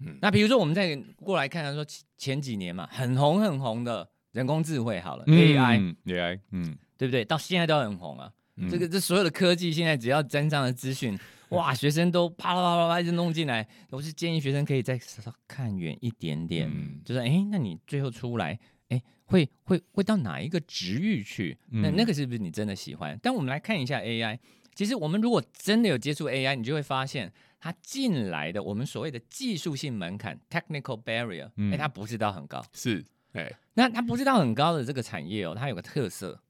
[0.02, 7.24] 嗯那比如说，我们再过来看看说前前几年嘛，很红很红的人工智慧，好了、a i 嗯 AI 嗯对不对？
[7.24, 8.30] 到现在都很红啊。
[8.56, 11.18] 嗯这个这所有的科技，现在只要沾上了资讯，
[11.56, 13.66] 哇，学生都啪啦啪啦啪一直弄进来。
[13.90, 18.58] 我是建议学生可以再稍稍看远一点点，嗯就是哎，诶那你最后出来，
[18.88, 21.58] 哎，会会会到哪一个职域去？
[21.70, 23.18] 那嗯那个是不是你真的喜欢？
[23.22, 24.38] 但我们来看一下 AI，
[24.74, 32.64] 其实我们如果真的有接触 AI，你就会发现它进来的我们所谓的技术性门槛 （technical barrier），哎、嗯它不是到很高。
[32.72, 36.40] 是，哎，那它不是到很高的这个产业哦，它有个特色，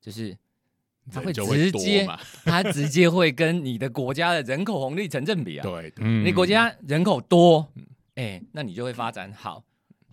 [0.00, 0.36] 就是
[1.12, 5.62] 它会直接嘛，它直接会跟你的国家的人口红利成正比啊。
[5.62, 9.62] 对，嗯你国家人口多嗯，哎、那你就会发展好。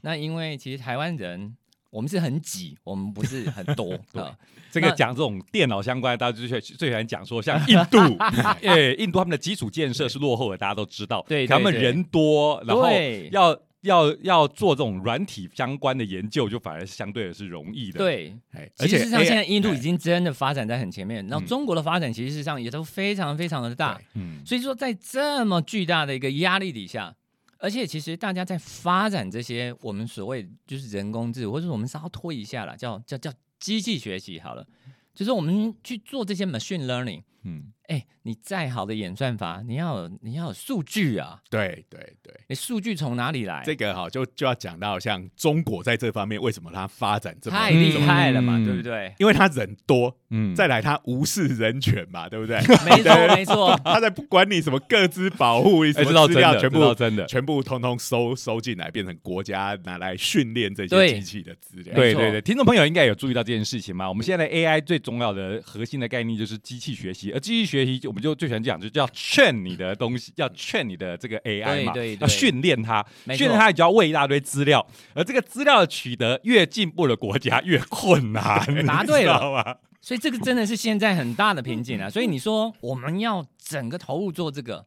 [0.01, 1.55] 那因为其实台湾人
[1.89, 4.23] 我们是很挤，我们不是很多 对。
[4.71, 7.97] 这个那讲这种电脑相关的，大家就最最喜欢讲说，像印度，
[8.63, 11.25] 哎，印度他们的基础建设是落后的，大家都知道。
[11.27, 12.89] 对他们人多，然后
[13.31, 23.99] 要要要做这种软体相关的研究，就反而是相对的是容易的。，对，哎，而且其实上现在印度已哎经真的发展在很前面，然后嗯中国的发展其实上也都非常非常的大。
[24.13, 27.15] 嗯，所以说，在这么巨大的一个压力底下，
[27.57, 34.65] 而且其实大家在发展这些我们所谓就是人工智能，或者说我们稍拖一下啦，叫叫叫机器学习好了，
[35.13, 37.21] 就是我们去做这些 machine learning。
[37.43, 43.63] 嗯，哎，你再好的演算法，你要有你要有数据啊，对对对，你数据从哪里来？
[43.65, 49.13] 这个哈就就要讲到像中国在这方面为什么它发展这么太厉害了嘛，嗯对不对？
[49.17, 52.57] 因为他人多，嗯，再来他无视人权嘛，对不对？
[52.85, 53.79] 没错，没错。
[53.83, 57.25] 他在不管你什么各自保护，什么知道真的，资料全部知道真的。
[57.25, 61.95] 全部通通收收进来，变成国家拿来训练这些机器的资料。
[61.95, 64.07] 对对对，听众朋友应该有注意到这件事情嘛？
[64.07, 79.75] 我们现在 AI 最重要的核心的概念就是机器学习，而机器学习我们就最喜欢讲，就叫劝你的东西， 要劝你的这个 AI 嘛，对对对要训练它，训练它，你就要喂一大堆资料，而这个资料的取得越进步的国家越困难， 答对了你知道吗？
[80.03, 82.09] 所以这个真的是现在很大的瓶颈啊！
[82.09, 84.83] 所以你说我们要整个投入做这个，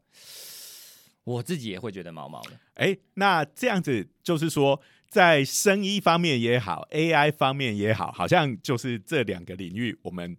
[1.22, 2.50] 我自己也会觉得毛毛的。
[2.74, 10.36] 哎，那这样子就是说，在生医方面也好，AI 方面也好，好像就是这两个领域，我们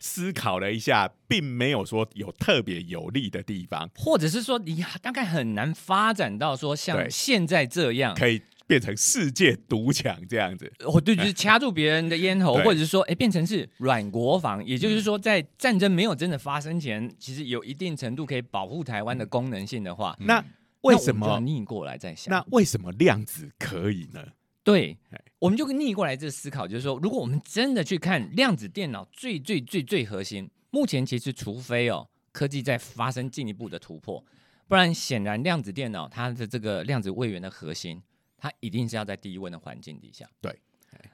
[0.00, 10.72] 思考了一下，并没有说有特别有利的地方，或者是说，你大概很难发展到说像现在这样，可以变成世界独强这样子。
[10.84, 20.44] 哦，对，就是掐住别人的咽喉，或者是说，哎，变成是软国防，也就是说，在战争没有真的发生前，其实有一定程度可以保护台湾的功能性的话，那
[20.82, 21.40] 为什么？
[21.40, 22.30] 逆过来再想？
[22.30, 24.22] 那为什么量子可以呢？
[24.70, 34.22] 对哎，我们就逆过来这思考，就是说，如果我们真的去看量子电脑最最最最核心，目前其实除非哦科技在发生进一步的突破，
[34.66, 38.02] 不然显然量子电脑它的这个量子位元的核心，
[38.36, 40.28] 它一定是要在低温的环境底下。
[40.42, 40.60] 对，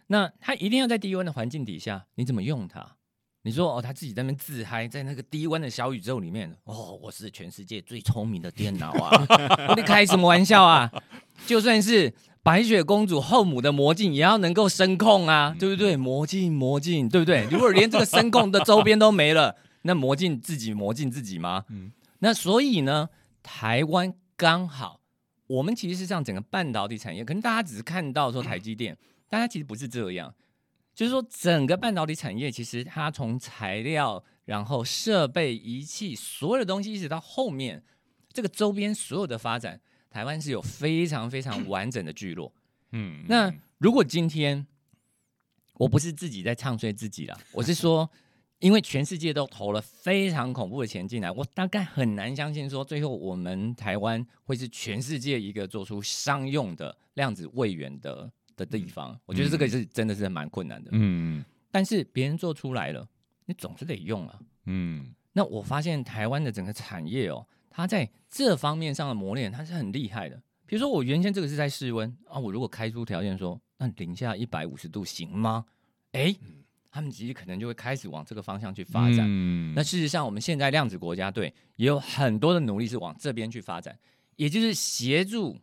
[0.09, 2.97] 那它一定要在低温的环境底下，你怎么用它？
[3.46, 9.26] 你说哦，他自己在那边自嗨，在那个低温的小宇宙里面，哦，我是全世界最聪明的电脑啊！
[9.76, 10.90] 你开什么玩笑啊？
[11.46, 15.94] 就算是白雪公主后母的魔镜，也要能够声控啊，对不对？
[15.94, 17.46] 魔镜，魔镜，对不对？
[17.50, 21.64] 如果连这个声控的周边都没了，那魔镜自己魔镜自己吗？
[21.68, 23.11] 嗯那所以呢，
[23.42, 25.00] 台湾刚好，
[25.46, 28.96] 我们其实是像整个半导体产业，可能大家只是看到说台积电，
[29.28, 30.35] 大家其实不是这样。
[30.94, 37.83] 就是说，整个半导体产业其实它从材料，然后设备、仪器，所有的东西，一直到后面
[38.33, 42.52] 这个周边所有的发展，台湾是有非常非常完整的聚落。
[42.92, 44.64] 嗯，那如果今天
[45.74, 48.09] 我不是自己在唱衰自己了，我是说，
[48.61, 59.18] 因为全世界都投了非常恐怖的钱进来，我大概很难相信说，最后我们台湾会是全世界一个做出商用的量子位元的的地方。
[59.26, 60.90] 我觉得这个是真的是蛮困难的。
[60.92, 63.09] 嗯但是别人做出来了，
[63.46, 64.38] 你总是得用啊。
[64.66, 70.40] 嗯那我发现台湾的整个产业哦，它在这方面上的磨练，它是很厉害的。
[70.66, 75.64] 比如说我原先这个是在室温啊，我如果开出条件说，那零下一百五十度行吗？
[76.12, 76.34] 哎，
[76.90, 79.26] 他们其实可能就会开始往这个方向去发展。
[79.28, 83.98] 嗯那事实上，我们现在量子国家队也有很多的努力是往这边去发展，
[84.36, 85.59] 也就是协助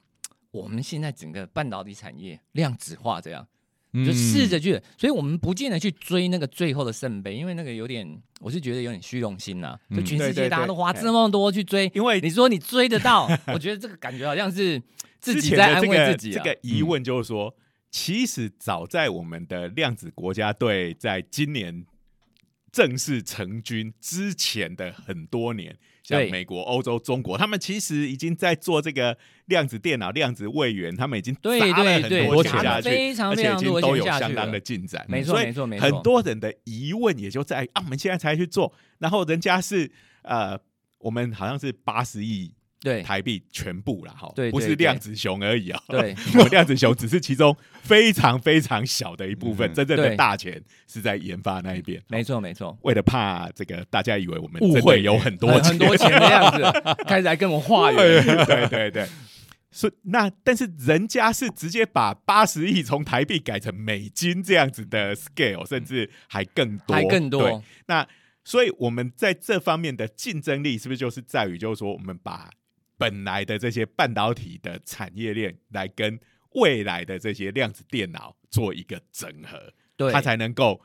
[0.51, 3.47] 我们现在整个半导体产业量子化，这样
[3.93, 4.79] 就试着去。
[4.97, 14.81] 所以我们不见得去追那个最后的圣杯，因为那个有点，我是觉得有点虚荣心呐、嗯就全世界大家都花对这么多去追，因为你说你追得到， 我觉得这个感觉好像是
[15.19, 16.43] 自己在安慰自己啊。
[16.43, 17.55] 这个疑问就是说，
[17.89, 21.85] 其实早在我们的量子国家队在今年
[22.71, 29.17] 正式成军之前的很多年，像美国、欧洲、中国，他们其实已经在做这个
[29.47, 34.61] 量子电脑、量子位元，他们已经对砸了很多钱下去，非常而且已经都有相当的。
[34.61, 35.05] 进展。
[35.09, 39.91] 没错没错没错很多人的疑问也就在啊，我们现在才去做，然后人家是
[40.21, 40.57] 呃，
[40.99, 45.81] 我们好像是八十亿对台币全部了哈，不是量子熊而已啊。
[45.87, 52.01] 对， 我量子熊只是其中非常非常小的一部分，嗯真正的大钱是在研发那一边。
[52.07, 52.77] 没错没错。
[52.81, 56.63] 为了怕这个大家以为我们误会有很多 很多钱的样子，
[57.07, 58.25] 开始来跟我化缘。
[58.45, 59.07] 对对对。
[59.73, 68.05] 所以那但是人家是直接把八十亿从台币改成美金这样子的 scale，甚至还更多，还更对多，那
[68.43, 72.49] 所以我们在这方面的竞争力是不是就是在于，就是说我们把
[73.01, 76.19] 本来的这些半导体的产业链来跟
[76.51, 80.79] 未来的这些量子电脑做一个整合，对，它才能够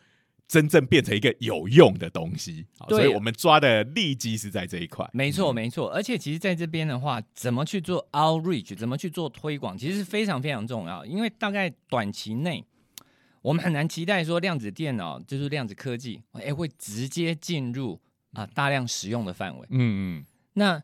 [0.49, 2.65] 真正变成一个有用的东西。
[2.89, 5.07] 对所以我们抓的利基是在这一块。
[5.13, 5.91] 没错，没错。
[5.91, 11.05] 而且其实在这边的话，怎么去做 outreach，怎么去做推广，其实是非常非常重要。
[11.05, 12.65] 因为大概短期内，
[13.43, 18.01] 我们很难期待说量子电脑就是量子科技，哎，会直接进入
[18.33, 19.67] 啊大量使用的范围。
[19.69, 20.83] 嗯嗯那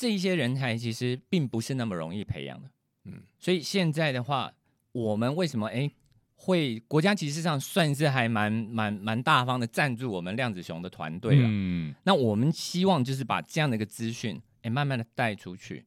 [0.00, 2.68] 这一些人才其实并不是那么容易培养的，
[3.04, 4.50] 嗯嗯，所以现在的话，
[4.92, 5.90] 我们为什么哎
[6.36, 11.42] 会国家其实上算是还蛮蛮蛮大方的赞助我们量子熊的团队了。
[11.44, 15.84] 嗯那我们希望就是把这样的一个资讯，哎，慢慢的带出去，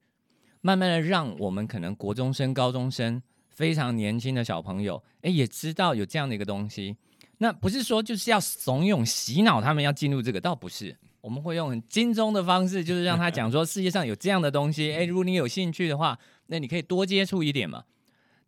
[0.61, 6.95] 慢慢的让我们可能国中生、高中生非常年轻的小朋友，哎，也知道有这样的一个东西。
[7.39, 10.95] 那不是说就是要怂恿、洗脑他们要进入这个，倒不是。
[11.24, 17.86] 我们会用很精中的方式，就是让他讲说世界上有这样的东西，哎，如果你有兴趣的话，那你可以多接触一点嘛。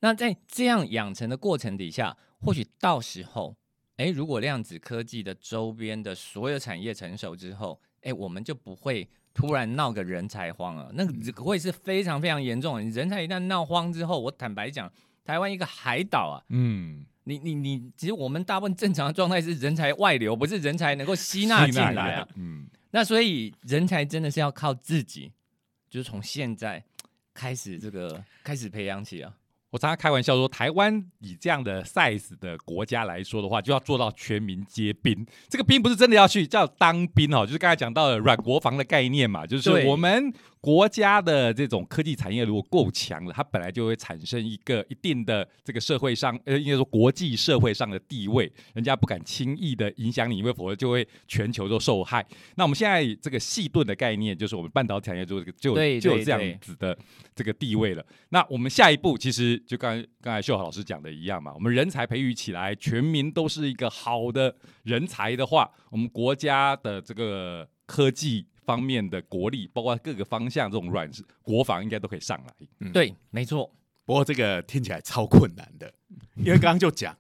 [0.01, 3.55] 那在这样养成的过程底下，或许到时候，
[3.95, 12.84] 哎，如果量子科技的周边的所有产业成熟之后，哎，我们就不会突然闹个人才荒了，那个会是非常非常严重的。
[12.84, 14.91] 你人才一旦闹荒之后，我坦白讲，
[15.26, 22.28] 台湾一个海岛啊，嗯，你你你，其实我们大部分正常的状态是人才外流，不是人才能够吸纳进来啊。
[22.36, 25.30] 嗯那所以人才真的是要靠自己，
[25.89, 26.82] 就是从现在
[27.34, 29.34] 开始这个开始培养起啊。
[29.71, 35.26] 我常常开玩笑说，台湾以这样的 size 的国家来说的话，就要做到全民皆兵。
[35.49, 40.34] 这个兵不是真的要去叫当兵哦，就是刚才讲到的软国防的概念嘛，就是对我们
[40.66, 52.26] 国家的这种科技产业如果够强了，它本来就会产生一个一定的这个社会上，呃，应该说国际社会上的地位，人家不敢轻易的影响你，因为否则就会全球都受害。
[52.55, 56.97] 那我们现在这个细盾的概念，就是我们半导体产业就就对就有这样子的
[57.36, 58.03] 这个地位了。
[58.30, 71.09] 那我们下一步其实就刚才刚才秀豪老师讲的一样嘛，我们人才培育起来，全民都是一个好的人才的话，我们国家的这个科技方面的国力，包括各个方向这种软
[71.41, 72.68] 国防，应该都可以上来。
[72.80, 73.72] 嗯对，没错，
[74.05, 75.93] 不过这个听起来超困难的，
[76.38, 77.16] 因为刚刚就讲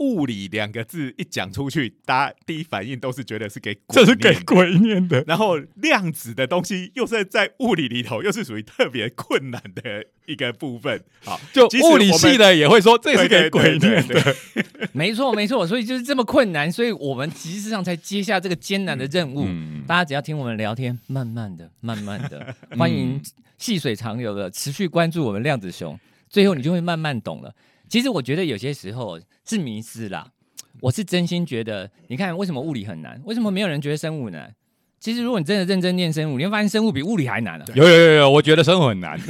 [0.00, 5.22] 物理两个字一讲出去，大家第一反应都是觉得是给鬼念的鬼念的。
[5.26, 11.04] 然后量子的东西又是在物理里头，又是属于特别困难的一个部分。
[11.22, 14.36] 好，就物理系的也会说这是给鬼念的。
[14.92, 15.66] 没错，没错。
[15.66, 19.44] 所以就是这么困难，所以我们其实上才接下这个艰难的任务。
[19.46, 23.20] 嗯大家只要听我们聊天，慢慢的、慢慢的，欢迎
[23.58, 25.98] 细水长流的持续关注我们量子熊，
[26.28, 27.52] 最后你就会慢慢懂了。
[27.90, 30.28] 其实我觉得有些时候是迷失啦，
[30.80, 34.54] 我是真心觉得，你看为什么物理很难，为什么没有人觉得生物难？
[35.00, 37.64] 其实如果你真的认真念生物，你会发现生物比物理还难啊。
[37.74, 39.18] 有有有有，我觉得生物很难，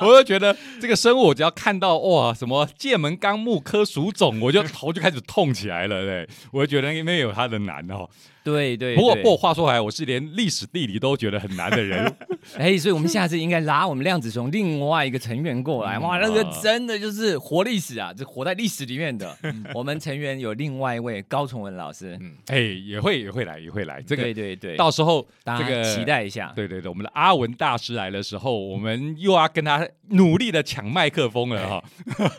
[0.00, 8.06] 我就觉得这个生物，我只要看到哇什么界门纲目科属种，我就头就开始痛起来了，对，我就觉得因为有它的难哦。
[8.44, 8.94] 对对。
[8.94, 12.14] 不过，不过话说回来，我是连历史地理都觉得很难的人。
[12.58, 15.96] 哎，所以我们下次应该拉我们量子熊另外一个成员过来。
[15.96, 19.34] 嗯哇，那个啊真的就是活历史啊，就活在历史里面的。
[19.74, 24.02] 我们成员有另外一位高崇文老师，嗯，哎，也会也会来，也会来。
[24.02, 26.52] 这个对对对，到时候大家这个期待一下。
[26.54, 31.84] 对对对，我们的阿文大师来的时候，我们又要跟他努力的抢麦克风了哈。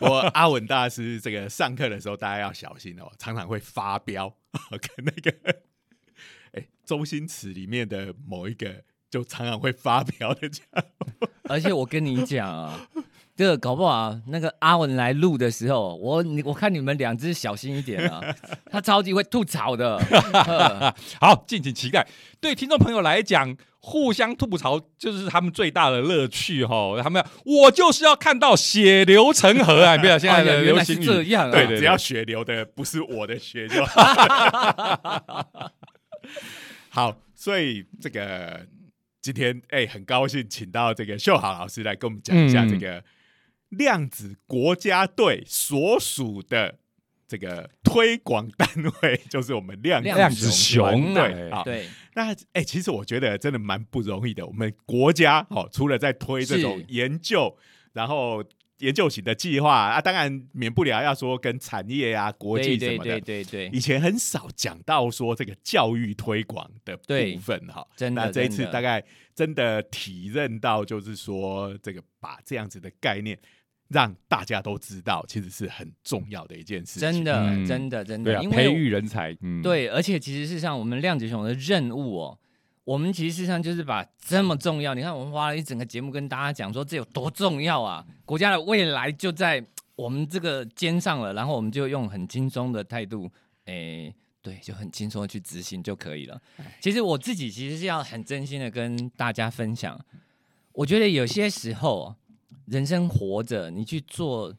[0.00, 4.32] 我阿文大师这个上课的时候，大家要小心哦，常常会发飙，
[4.70, 5.52] 跟那个哎
[6.86, 8.68] 周星驰里面的某一个
[9.10, 10.84] 就常常会发飙的这样。
[11.48, 12.88] 而且我跟你讲啊，
[13.36, 18.22] 这个搞不好那个阿文来录的时候，我你我看你们两只小心一点啊，
[18.70, 19.96] 他超级会吐槽的。
[20.32, 22.06] 呃 好，敬请期待。
[22.40, 27.00] 对听众朋友来讲，互相吐槽就是他们最大的乐趣哈。
[27.02, 29.96] 他们要我就是要看到血流成河啊！
[29.98, 35.72] 不要现在的流行语这样啊，对对只要血流的不是我的血就好。
[36.96, 38.66] 好，所以这个
[39.20, 43.04] 今天哎、很高兴请到这个秀豪老师来跟我们讲一下嗯这个
[43.68, 46.78] 量子国家队所属的
[47.28, 48.66] 这个推广单
[49.02, 54.46] 位，就是我们量量子熊对哎好，对，那哎、其实我觉得真的蛮不容易的。
[54.46, 57.54] 我们国家哦，除了在推这种研究，
[57.92, 58.42] 然后
[58.78, 63.20] 研究型的计划啊，当然免不了要说跟产业啊、国际对对什么的。
[63.20, 69.02] 对对对，以前很少讲到说这个教育推广的部分哈，真的那这一次大概
[69.34, 73.38] 真的体认到，就是说这个把这样子的概念
[73.88, 77.00] 让大家都知道，其实是很重要的一件事情。
[77.00, 77.66] 真的嗯。
[77.66, 82.38] 真的真的，对啊，因培育人才，嗯，对，而且其实事实上，我们量子熊的任务哦，
[82.86, 89.62] 我们其实事实上就是把这么重要，你看我们花了一整个节目跟大家讲说这有多重要啊，国家的未来就在
[89.96, 93.30] 我们这个肩上了，然后我们就用很轻松的态度，
[93.64, 94.14] 诶。
[94.42, 96.40] 对，就很轻松的去执行就可以了。
[96.80, 100.00] 其实我自己其实是要很真心的跟大家分享，
[100.70, 102.14] 我觉得有些时候
[102.66, 104.54] 人生活着，你去做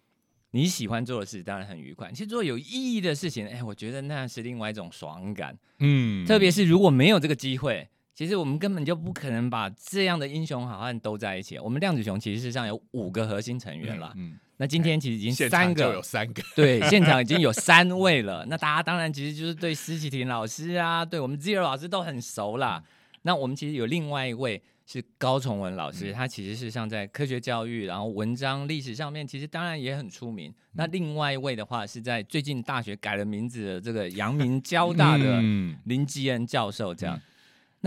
[0.51, 2.11] 你喜欢做的事，当然很愉快。
[2.11, 5.57] 其实做有意义的事情，哎，我觉得那是另外一种爽感。
[5.80, 7.88] 嗯，特别是如果没有这个机会，
[8.18, 11.59] 其实我们根本就不可能把这样的英雄好汉都在一起。
[11.59, 18.43] 我们量子熊其实事实上有五个核心成员了，嗯，那今天其实已经三个有个，三个，对，现场已经有 三位了。
[18.49, 22.84] 那大家当然其实就是对施启廷老师啊，对我们 Zero 老师都很熟啦。
[23.22, 30.51] 那我们其实有另外一位是高崇文老师，他其实是像在科学教育，然后文章历史上面，其实当然也很出名。
[30.72, 37.22] 那另外一位的话是在最近大学改了名字的这个阳明交大的嗯林基恩教授这样。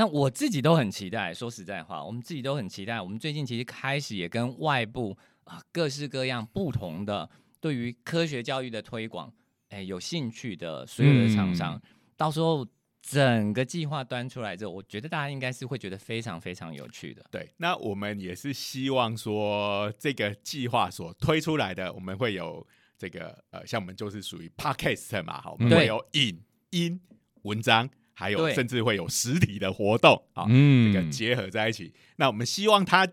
[0.00, 2.98] 那我自己都很期待，说实在话，我们自己都很期待。
[2.98, 7.28] 我们最近其实开始也跟外部啊各式各样不同的
[7.60, 9.30] 对于科学教育的推广，
[9.68, 11.78] 哎有兴趣的所有的厂商，
[12.16, 12.66] 到时候
[13.02, 17.22] 整个计划端出来之后，我觉得大家应该是会觉得非常非常有趣的。
[17.30, 26.98] 对，那我们也是希望说，这个计划所推出来的，我们会有这个呃，像我们就是属于 podcast 嘛，好，我们嗯会有影音
[27.42, 27.90] 文章，
[28.20, 31.90] 还有甚至会有实体的活动啊，嗯这个结合在一起。
[32.16, 33.08] 那我们希望它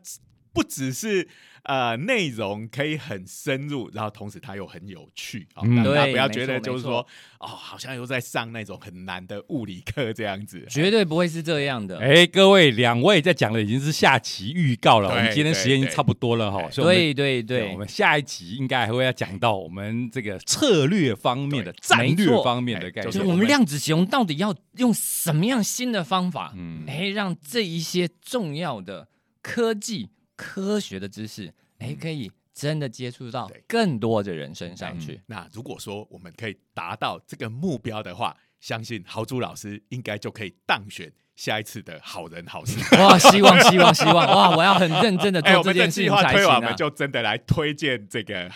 [0.58, 1.28] 不只是
[1.62, 7.06] 呃内容可以很深入，然后同时它又很有趣啊，嗯大家不要觉得就是说
[7.40, 10.66] 哦，好像又在上那种很难的物理课这样子。
[10.68, 12.00] 绝对不会是这样的。
[12.00, 23.08] 哎，各位两位在讲的已经是下期预告了，我们今天时间已经差不多了哈，所以对对对，我们下一集应该还会要讲到我们这个策略方面的、战略方面的概念。
[23.08, 29.08] 哎就是我们就我们量子熊到底要用什么样新的方法，嗯哎，让这一些重要的
[29.44, 35.20] 科技、科学的知识，哎，可以真的接触到更多的人身上去。
[35.26, 42.80] 那如果说我们可以达到这个目标的话，相信豪猪老师应该就可以当选下一次的好人好事。
[42.98, 44.56] 哇，希望希望希望哇！
[44.56, 46.74] 我要很认真的 做这件事们的计划情才行推完，我们啊！
[46.74, 48.50] 就真的来推荐这个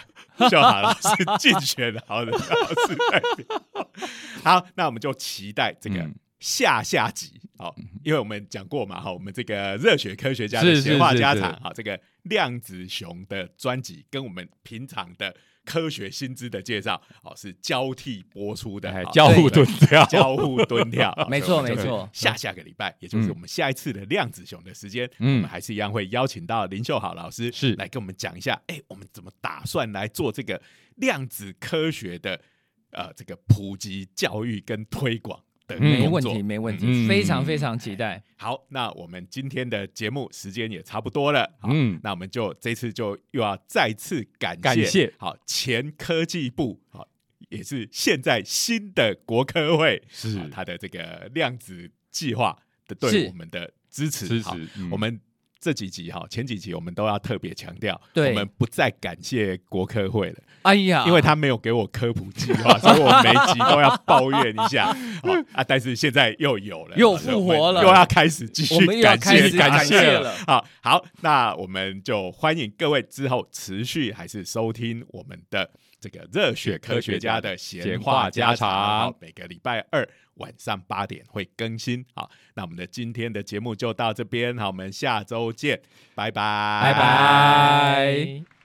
[0.49, 2.55] 秀好老师竞选好人好
[2.87, 3.91] 事代表。
[4.43, 7.39] 好，那我们就期待这个嗯下下集。
[7.57, 7.73] 好，
[8.03, 22.09] 因为我们讲过嘛，哈，我们这个热血科学家的闲话家常，哈，这个量子熊的专辑跟我们平常的科学新知的介绍，哦，是交替播出的交互蹲跳，交互蹲跳， 没错没错。
[22.11, 25.35] 下下个礼拜，也就是我们下一次的量子熊的时间，嗯。
[25.35, 27.75] 我们还是一样会邀请到林秀好老师是。
[27.75, 30.59] 来跟我们讲一下，哎，我们怎么打算来做这个
[30.95, 32.41] 量子科学的
[32.89, 35.39] 呃这个普及教育跟推广
[35.71, 35.99] 的嗯。
[35.99, 37.07] 没问题，没问题，嗯。
[37.07, 38.21] 非常非常期待。
[38.35, 41.99] 好，那我们今天的节目时间也差不多了，好，嗯。
[42.03, 45.13] 那我们就这次就又要再次感谢感谢。
[45.17, 47.07] 好前科技部好
[47.49, 50.37] 也是现在新的国科会是。
[50.39, 52.57] 啊它的这个量子计划
[52.87, 54.41] 的对我们的支持。
[54.41, 54.89] 好支持，嗯。
[54.91, 55.19] 我们
[55.61, 64.91] 这几集哈，前几集我们都要特别强调，我们不再感谢国科会了，哎呀，因为他没有给我科普计划， 所以我每一集都要抱怨一下。
[65.21, 70.35] 好啊，但是现在又有了，又复活了又要开始继续感谢感谢谢了。
[70.47, 75.69] 好好，那我们就欢迎各位之后持续还是收听我们的
[76.01, 82.03] 这个热血科学家的闲话家常，每个礼拜二晚上八点会更新。
[82.15, 85.79] 好，那我们的今天的节目就到这边，好，我们下周见，
[86.15, 88.60] 拜拜，拜拜。